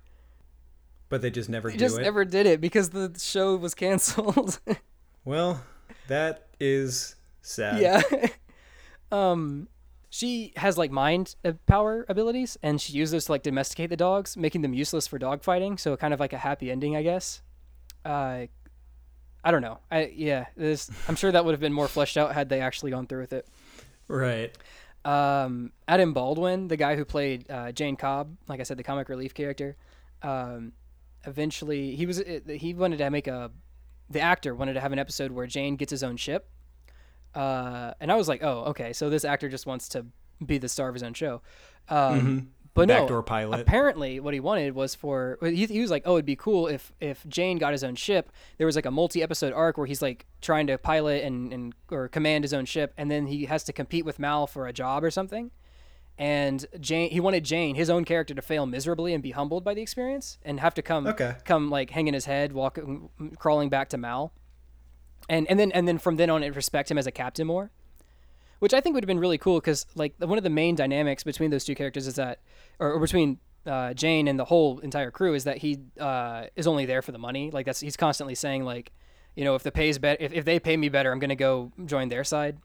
[1.10, 2.02] but they just never They do just it.
[2.02, 4.60] never did it because the show was canceled.
[5.26, 5.62] Well,
[6.08, 7.80] that is sad.
[7.80, 8.02] yeah.
[9.12, 9.68] um,
[10.10, 13.96] she has like mind uh, power abilities, and she uses those to like domesticate the
[13.96, 15.78] dogs, making them useless for dog fighting.
[15.78, 17.42] So kind of like a happy ending, I guess.
[18.04, 18.46] Uh,
[19.44, 19.78] I don't know.
[19.90, 22.90] I yeah, this, I'm sure that would have been more fleshed out had they actually
[22.90, 23.46] gone through with it.
[24.08, 24.56] Right.
[25.04, 29.10] Um, Adam Baldwin, the guy who played uh, Jayne Cobb, like I said, the comic
[29.10, 29.76] relief character,
[30.22, 30.72] um,
[31.26, 33.50] eventually he was he wanted to make a
[34.08, 36.48] the actor wanted to have an episode where Jayne gets his own ship,
[37.34, 40.06] uh, and I was like, oh, okay, so this actor just wants to
[40.44, 41.42] be the star of his own show.
[41.90, 43.60] Um, But no, pilot.
[43.60, 46.92] apparently what he wanted was for he, he was like oh it'd be cool if
[47.00, 50.26] if jayne got his own ship there was like a multi-episode arc where he's like
[50.42, 53.72] trying to pilot and, and or command his own ship and then he has to
[53.72, 55.52] compete with mal for a job or something
[56.18, 59.72] and jayne he wanted jayne his own character to fail miserably and be humbled by
[59.74, 61.36] the experience and have to come Okay.
[61.44, 63.08] come like hanging his head walking
[63.38, 64.32] crawling back to mal
[65.28, 67.70] and and then and then from then on it respect him as a captain more
[68.64, 71.22] which I think would have been really cool because like one of the main dynamics
[71.22, 72.40] between those two characters is that,
[72.78, 76.66] or, or between uh, Jayne and the whole entire crew is that he uh, is
[76.66, 77.50] only there for the money.
[77.50, 78.90] Like that's he's constantly saying like,
[79.36, 81.72] you know, if the pays better, if, if they pay me better, I'm gonna go
[81.84, 82.56] join their side.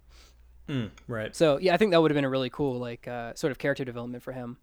[0.69, 1.35] Mm, right.
[1.35, 3.57] So yeah, I think that would have been a really cool like uh, sort of
[3.57, 4.55] character development for him.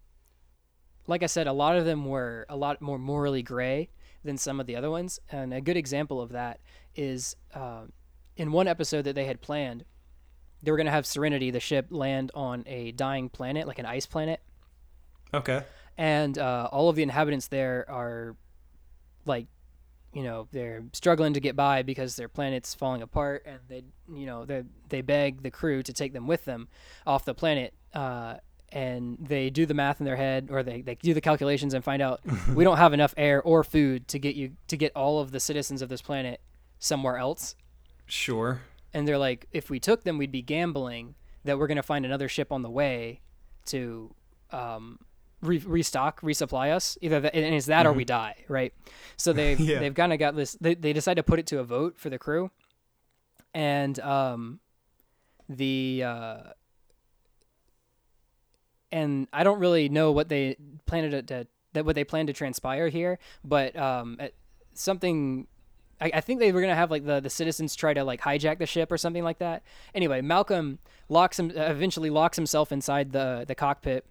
[1.05, 3.89] Like I said, a lot of them were a lot more morally gray
[4.23, 6.61] than some of the other ones, and a good example of that
[6.95, 7.91] is um,
[8.35, 9.85] in one episode that they had planned,
[10.63, 13.85] they were going to have Serenity, the ship, land on a dying planet, like an
[13.85, 14.39] ice planet,
[15.33, 15.63] Okay.
[15.97, 18.35] and uh, all of the inhabitants there are
[19.25, 19.47] like
[20.13, 24.25] you know they're struggling to get by because their planet's falling apart and they you
[24.25, 26.69] know they they beg the crew to take them with them
[27.05, 28.35] off the planet uh,
[28.71, 31.83] and they do the math in their head or they, they do the calculations and
[31.83, 32.21] find out
[32.55, 35.39] we don't have enough air or food to get you to get all of the
[35.41, 36.39] citizens of this planet
[36.79, 37.55] somewhere else
[38.05, 38.61] Sure.
[38.93, 42.27] And they're like, if we took them, we'd be gambling that we're gonna find another
[42.27, 43.21] ship on the way
[43.65, 44.13] to
[44.51, 44.99] um,
[45.41, 46.97] re- restock, resupply us.
[47.01, 48.73] Either that, and it's that or we die, right?
[49.17, 49.79] So they Yeah.
[49.79, 50.53] they've kind of got this.
[50.59, 52.49] They they decide to put it to a vote for the crew,
[53.53, 54.59] and um,
[55.49, 56.37] the uh,
[58.91, 62.33] and I don't really know what they planned to, to that what they plan to
[62.33, 64.33] transpire here, but um, at-
[64.73, 65.47] something
[65.99, 68.59] I, I think they were gonna have like the the citizens try to like hijack
[68.59, 69.63] the ship or something like that.
[69.93, 70.79] Anyway, Malcolm
[71.09, 74.05] locks him eventually locks himself inside the the cockpit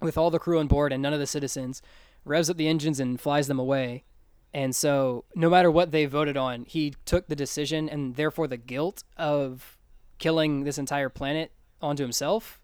[0.00, 1.82] with all the crew on board and none of the citizens,
[2.24, 4.04] revs up the engines and flies them away.
[4.52, 8.56] And so, no matter what they voted on, he took the decision and therefore the
[8.56, 9.78] guilt of
[10.18, 11.52] killing this entire planet
[11.82, 12.60] onto himself.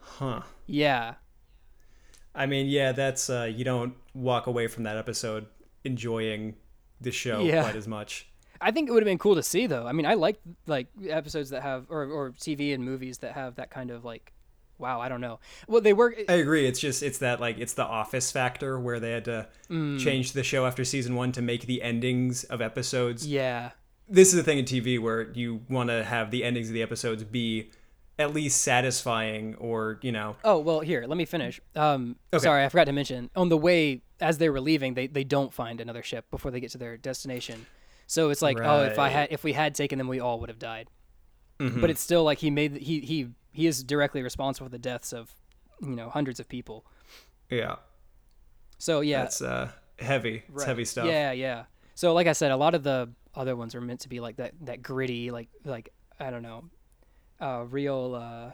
[0.00, 0.42] Huh.
[0.66, 1.14] Yeah.
[2.34, 5.46] I mean, yeah, that's uh, you don't walk away from that episode
[5.84, 6.56] enjoying
[7.00, 7.62] the show Yeah.
[7.62, 8.28] quite as much.
[8.60, 9.86] I think it would have been cool to see though.
[9.86, 13.56] I mean, I like like episodes that have or or TV and movies that have
[13.56, 14.32] that kind of like
[14.78, 15.38] wow, I don't know.
[15.68, 16.66] Well, they work I agree.
[16.66, 19.98] It's just it's that like it's the office factor where they had to Mm.
[19.98, 23.26] change the show after season one to make the endings of episodes.
[23.26, 23.70] yeah.
[24.08, 26.82] This is the thing in TV where you want to have the endings of the
[26.82, 27.70] episodes be
[28.18, 31.60] at least satisfying or you know Oh, well, here, let me finish.
[31.74, 32.42] Um Okay.
[32.44, 33.30] sorry, I forgot to mention.
[33.34, 36.60] On the way as they were leaving, they they don't find another ship before they
[36.60, 37.66] get to their destination.
[38.06, 40.48] So it's like, oh, if I had if we had taken them, we all would
[40.48, 40.88] have died.
[41.58, 41.80] Mhm.
[41.80, 45.12] But it's still like he made he he he is directly responsible for the deaths
[45.12, 45.32] of,
[45.80, 46.84] you know, hundreds of people.
[47.50, 47.76] yeah,
[48.78, 50.42] So yeah, that's uh heavy.
[50.52, 51.06] It's heavy stuff.
[51.06, 51.64] Yeah, yeah.
[51.94, 54.36] So like I said, a lot of the other ones are meant to be like
[54.36, 55.90] that that gritty, like like
[56.20, 56.64] I don't know,
[57.40, 58.50] uh, real uh,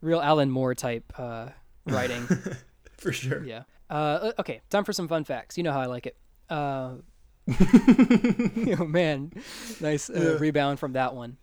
[0.00, 1.48] real Alan Moore type uh,
[1.86, 2.26] writing.
[2.98, 3.44] for sure.
[3.44, 3.64] yeah.
[3.94, 5.56] Uh, okay, time for some fun facts.
[5.56, 6.16] You know how I like it.
[6.50, 6.94] Uh,
[8.80, 9.32] oh man,
[9.80, 10.38] nice uh, Yeah.
[10.38, 11.36] rebound from that one.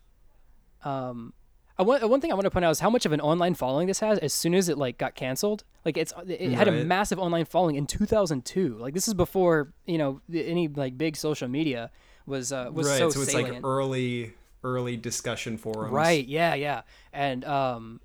[0.84, 1.34] Um,
[1.78, 3.54] I want, one thing I want to point out is how much of an online
[3.56, 4.20] following this has.
[4.20, 7.76] As soon as it like got canceled, like it's it had a massive online following
[7.76, 8.78] in 2002.
[8.78, 11.90] Like this is before you know any like big social media
[12.26, 12.98] was uh, was right.
[13.00, 13.56] so, So, it's salient.
[13.56, 14.34] like early
[14.64, 15.94] early discussion forums.
[15.94, 16.28] Right.
[16.28, 16.54] Yeah.
[16.54, 16.82] Yeah.
[17.14, 18.02] And um,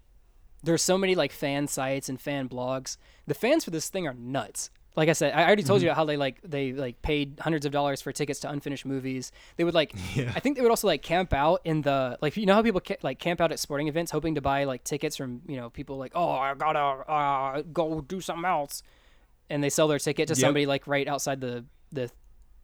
[0.66, 2.96] there's so many like fan sites and fan blogs.
[3.26, 4.70] The fans for this thing are nuts.
[4.96, 7.72] Like I said, I already told you how they like they like paid hundreds of
[7.72, 9.30] dollars for tickets to unfinished movies.
[9.56, 10.32] They would like, Yeah.
[10.34, 12.80] I think they would also like camp out in the like you know how people
[12.80, 15.68] ca- like camp out at sporting events hoping to buy like tickets from you know
[15.68, 16.78] people like oh I gotta
[17.10, 18.82] uh, go do something else,
[19.50, 20.38] and they sell their ticket to Yep.
[20.40, 22.10] somebody like right outside the the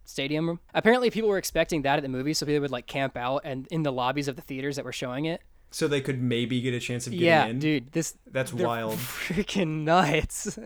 [0.07, 0.61] stadium room.
[0.74, 3.66] Apparently, people were expecting that at the movie, so people would like camp out and
[3.70, 5.42] in the lobbies of the theaters that were showing it.
[5.73, 7.59] So they could maybe get a chance of getting Yeah, in.
[7.59, 8.95] dude, this That's wild.
[8.99, 10.59] freaking nuts.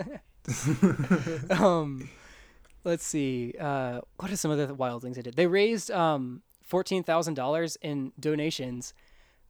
[1.50, 2.08] um,
[2.84, 3.54] let's see.
[3.58, 5.36] Uh, what are some of the wild things they did?
[5.36, 8.94] They raised um fourteen thousand dollars in donations,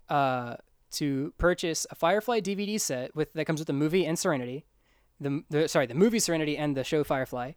[0.08, 0.56] uh,
[0.92, 4.64] to purchase a Firefly DVD set with that comes with the movie and Serenity,
[5.20, 7.52] the, the sorry the movie Serenity and the show Firefly,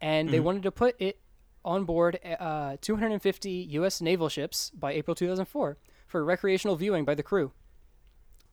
[0.00, 1.18] and they wanted to put it
[1.64, 4.00] on board uh 250 U.S.
[4.00, 5.78] naval ships by April 2004
[6.14, 7.50] for recreational viewing by the crew,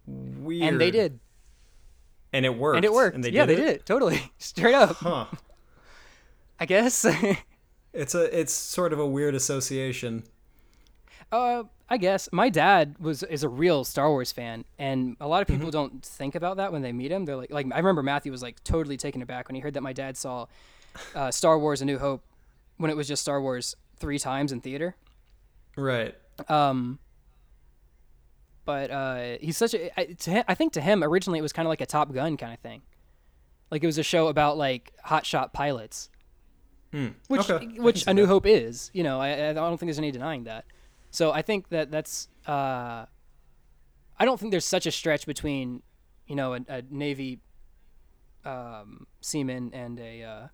[0.07, 0.63] Weird.
[0.73, 1.19] and they did.
[2.33, 2.77] And it worked.
[2.77, 3.13] And it worked.
[3.13, 4.95] And they yeah, did they did it totally straight up.
[4.95, 5.25] Huh.
[6.59, 7.05] I guess.
[7.93, 10.23] It's a it's sort of a weird association.
[11.29, 15.41] uh, I guess my dad was is a real Star Wars fan, and a lot
[15.41, 15.71] of people Mm-hmm.
[15.71, 17.25] don't think about that when they meet him.
[17.25, 19.83] They're like, like I remember Matthew was like totally taken aback when he heard that
[19.83, 20.45] my dad saw
[21.13, 22.23] uh, Star Wars: A New Hope
[22.77, 24.95] when it was just Star Wars three times in theater.
[25.75, 26.15] Right.
[26.47, 26.97] Um,
[28.71, 29.99] but uh, he's such a.
[29.99, 32.13] I, to him, I think to him originally it was kind of like a Top
[32.13, 32.81] Gun kind of thing,
[33.69, 36.09] like it was a show about like hotshot pilots.
[37.27, 38.27] which Okay, which A New that.
[38.27, 38.89] Hope is.
[38.93, 40.63] You know, I, I don't think there's any denying that.
[41.09, 42.29] So I think that that's.
[42.47, 43.07] Uh,
[44.17, 45.81] I don't think there's such a stretch between,
[46.27, 47.39] you know, a, a Navy
[48.45, 50.47] um, seaman and a uh,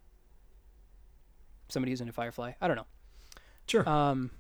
[1.67, 2.53] somebody who's in a Firefly.
[2.59, 2.87] I don't know.
[3.67, 3.87] Sure.
[3.87, 4.31] Um,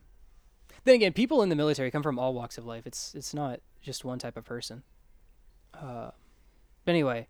[0.87, 2.87] then again, people in the military come from all walks of life.
[2.87, 4.83] It's it's not just one type of person.
[5.73, 6.11] Uh,
[6.85, 7.27] but anyway,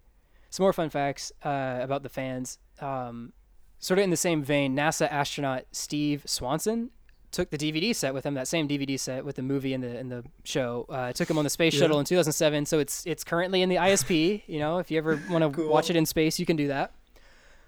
[0.49, 2.60] some more fun facts uh, about the fans.
[2.80, 3.34] Um,
[3.80, 6.91] sort of in the same vein, NASA astronaut Steve Swanson
[7.32, 8.36] took the DVD set with him.
[8.36, 11.38] That same DVD set with the movie and the and the show uh, took him
[11.38, 11.82] on the space Yeah.
[11.82, 12.66] shuttle in 2007.
[12.66, 14.43] So it's it's currently in the ISP.
[14.47, 15.70] you know, if you ever want to Cool.
[15.70, 16.93] watch it in space, you can do that.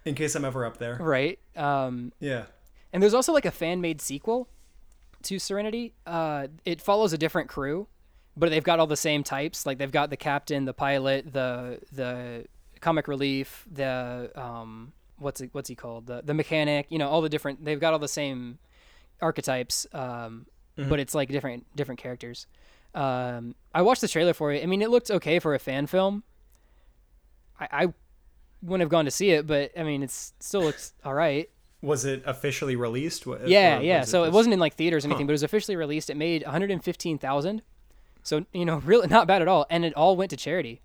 [0.06, 0.96] In case I'm ever up there.
[1.00, 1.40] Right.
[1.58, 2.46] Um, Yeah.
[2.94, 4.48] and there's also like a fan made sequel
[5.24, 5.94] to Serenity.
[6.06, 7.88] Uh, it follows a different crew,
[8.38, 9.66] but they've got all the same types.
[9.66, 12.46] Like they've got the captain, the pilot, the the
[12.82, 16.08] comic relief, the um, what's it, what's he called?
[16.08, 16.88] The the mechanic.
[16.90, 17.64] You know, all the different.
[17.64, 18.60] They've got all the same
[19.22, 20.46] archetypes, um,
[20.76, 22.48] but it's like different different characters.
[22.96, 24.64] Um, I watched the trailer for it.
[24.64, 26.24] I mean, it looked okay for a fan film.
[27.60, 27.94] I, I
[28.62, 31.50] wouldn't have gone to see it, but I mean, it's still looks all right.
[31.82, 33.26] Was it officially released?
[33.46, 34.04] Yeah, yeah.
[34.04, 35.28] so it just- wasn't in like theaters or anything, Huh.
[35.28, 36.10] but it was officially released.
[36.10, 37.62] It made 115,000.
[38.24, 40.82] So, you know, really not bad at all, and it all went to charity.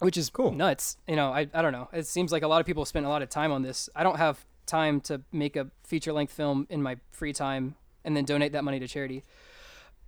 [0.00, 0.50] Which is Cool.
[0.52, 0.96] nuts.
[1.06, 1.88] You know, I I don't know.
[1.92, 3.88] It seems like a lot of people spent a lot of time on this.
[3.94, 8.16] I don't have time to make a feature length film in my free time and
[8.16, 9.22] then donate that money to charity.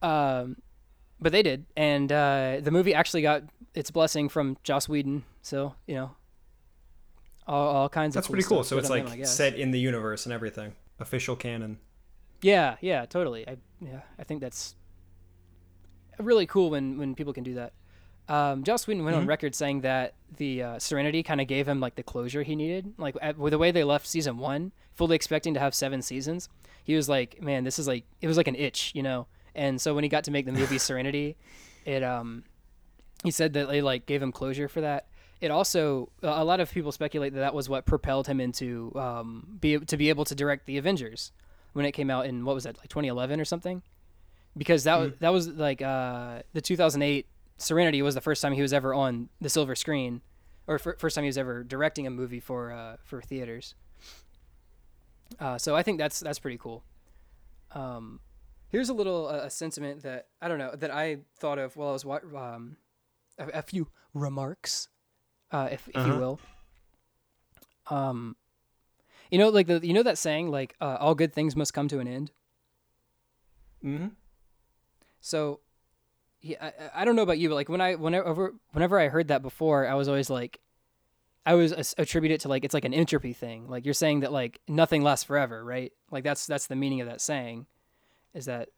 [0.03, 0.57] Um,
[1.21, 3.45] but they did, and uh, the movie actually got
[3.75, 5.25] its blessing from Joss Whedon.
[5.41, 6.17] So you know,
[7.47, 8.65] all, all kinds That's of pretty cool.
[8.65, 10.73] So it's like them, set in the universe and everything.
[10.99, 11.79] Official canon.
[12.43, 13.47] Yeah, yeah, totally.
[13.49, 14.75] I yeah, I think that's
[16.19, 17.73] really cool when when people can do that.
[18.29, 19.29] Um, Joss Whedon went on Mhm.
[19.29, 22.95] record saying that the uh, Serenity kind of gave him like the closure he needed.
[22.99, 26.49] Like at, with the way they left season one, fully expecting to have seven seasons,
[26.83, 29.81] he was like, "Man, this is like it was like an itch, you know." And
[29.81, 31.37] so when he got to make the movie Serenity,
[31.85, 32.45] it um,
[33.23, 35.07] he said that they like gave him closure for that.
[35.41, 39.59] It also a lot of people speculate that that was what propelled him into um,
[39.61, 41.33] be to be able to direct the Avengers
[41.75, 43.83] when it came out in what was that like 2011 or something
[44.57, 47.27] because that was that was like uh, the 2008
[47.59, 50.23] Serenity was the first time he was ever on the silver screen
[50.67, 53.75] or fir- first time he was ever directing a movie for uh, for theaters.
[55.39, 56.83] Uh, so I think that's that's pretty cool.
[57.73, 58.21] Um,
[58.69, 61.91] here's a little uh, a sentiment that I don't know that I thought of while
[61.91, 62.77] I was wa- um,
[63.39, 64.89] a, a few remarks,
[65.53, 66.19] uh, if if you Uh-huh.
[66.19, 66.41] will.
[67.89, 68.37] Um,
[69.31, 71.89] you know, like the you know that saying like uh, all good things must come
[71.89, 72.31] to an end.
[73.85, 74.09] Mm-hmm.
[75.21, 75.61] So,
[76.41, 76.57] yeah,
[76.95, 79.43] I, I don't know about you, but like when I whenever whenever I heard that
[79.43, 80.61] before, I was always like,
[81.45, 83.69] I was as- attribute it to like it's like an entropy thing.
[83.69, 85.93] Like you're saying that like nothing lasts forever, right?
[86.11, 87.67] Like that's that's the meaning of that saying,
[88.35, 88.69] is that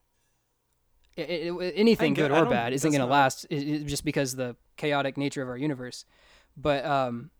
[1.17, 4.35] i i i- anything good or bad isn't going to last i i just because
[4.35, 6.05] the chaotic nature of our universe.
[6.59, 7.31] But um,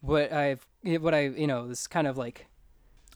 [0.00, 2.46] what I've what I you know this kind of like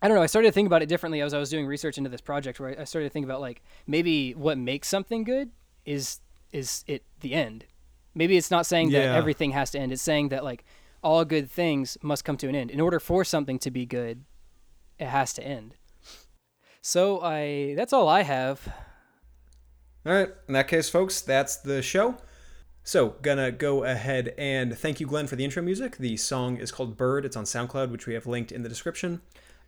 [0.03, 0.23] I don't know.
[0.23, 2.61] I started to think about it differently as I was doing research into this project.
[2.61, 5.51] Where I I started to think about like maybe what makes something good
[5.85, 6.21] is
[6.53, 7.65] is it the end.
[8.15, 9.93] Maybe it's not saying that everything has to end.
[9.93, 10.65] It's saying that like
[11.03, 12.71] all good things must come to an end.
[12.71, 14.25] In order for something to be good,
[14.99, 15.75] it has to end.
[16.81, 18.67] So I that's all I have.
[20.07, 20.29] All right.
[20.47, 22.17] In that case, folks, that's the show.
[22.87, 25.97] So, gonna go ahead and thank you, Glenn, for the intro music.
[25.97, 27.25] The song is called Bird.
[27.25, 29.23] It's on SoundCloud, which we have linked in the description.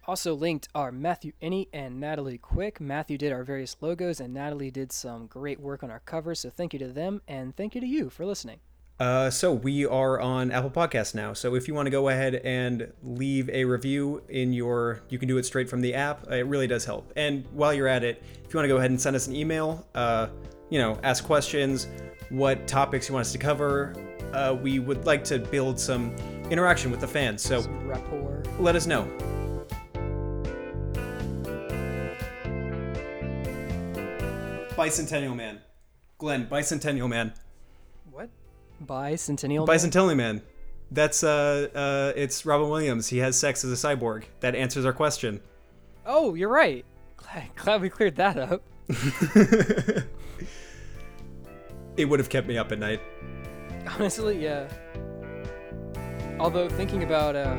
[0.06, 2.80] Also linked are Matthew Enny and Natalie Quick.
[2.80, 6.38] Matthew did our various logos, and Natalie did some great work on our covers.
[6.38, 8.60] So thank you to them, and thank you to you for listening.
[9.00, 11.32] Uh, so we are on Apple Podcasts now.
[11.32, 15.26] So if you want to go ahead and leave a review in your, you can
[15.26, 16.30] do it straight from the app.
[16.30, 17.12] It really does help.
[17.16, 19.34] And while you're at it, if you want to go ahead and send us an
[19.34, 20.28] email, uh,
[20.70, 21.88] you know, ask questions,
[22.30, 23.94] what topics you want us to cover.
[24.32, 26.14] Uh, we would like to build some
[26.50, 27.42] interaction with the fans.
[27.42, 28.42] So Some rapport.
[28.58, 29.08] let us know.
[34.76, 35.60] Bicentennial Man.
[36.18, 37.32] Glenn, Bicentennial Man.
[38.10, 38.28] What?
[38.84, 39.66] Bicentennial.
[39.66, 39.76] Man?
[39.76, 40.42] Bicentennial Man.
[40.90, 43.08] That's uh uh it's Robin Williams.
[43.08, 44.24] He has sex as a cyborg.
[44.40, 45.40] That answers our question.
[46.06, 46.84] Oh, you're right.
[47.16, 48.62] Glad, glad we cleared that up.
[51.98, 53.00] it would have kept me up at night.
[53.88, 54.68] Honestly, yeah.
[56.38, 57.54] Although thinking about uh,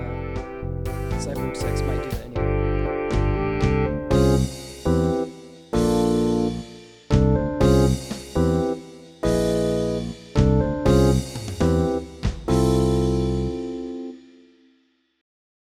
[1.20, 2.29] cyborg sex might do that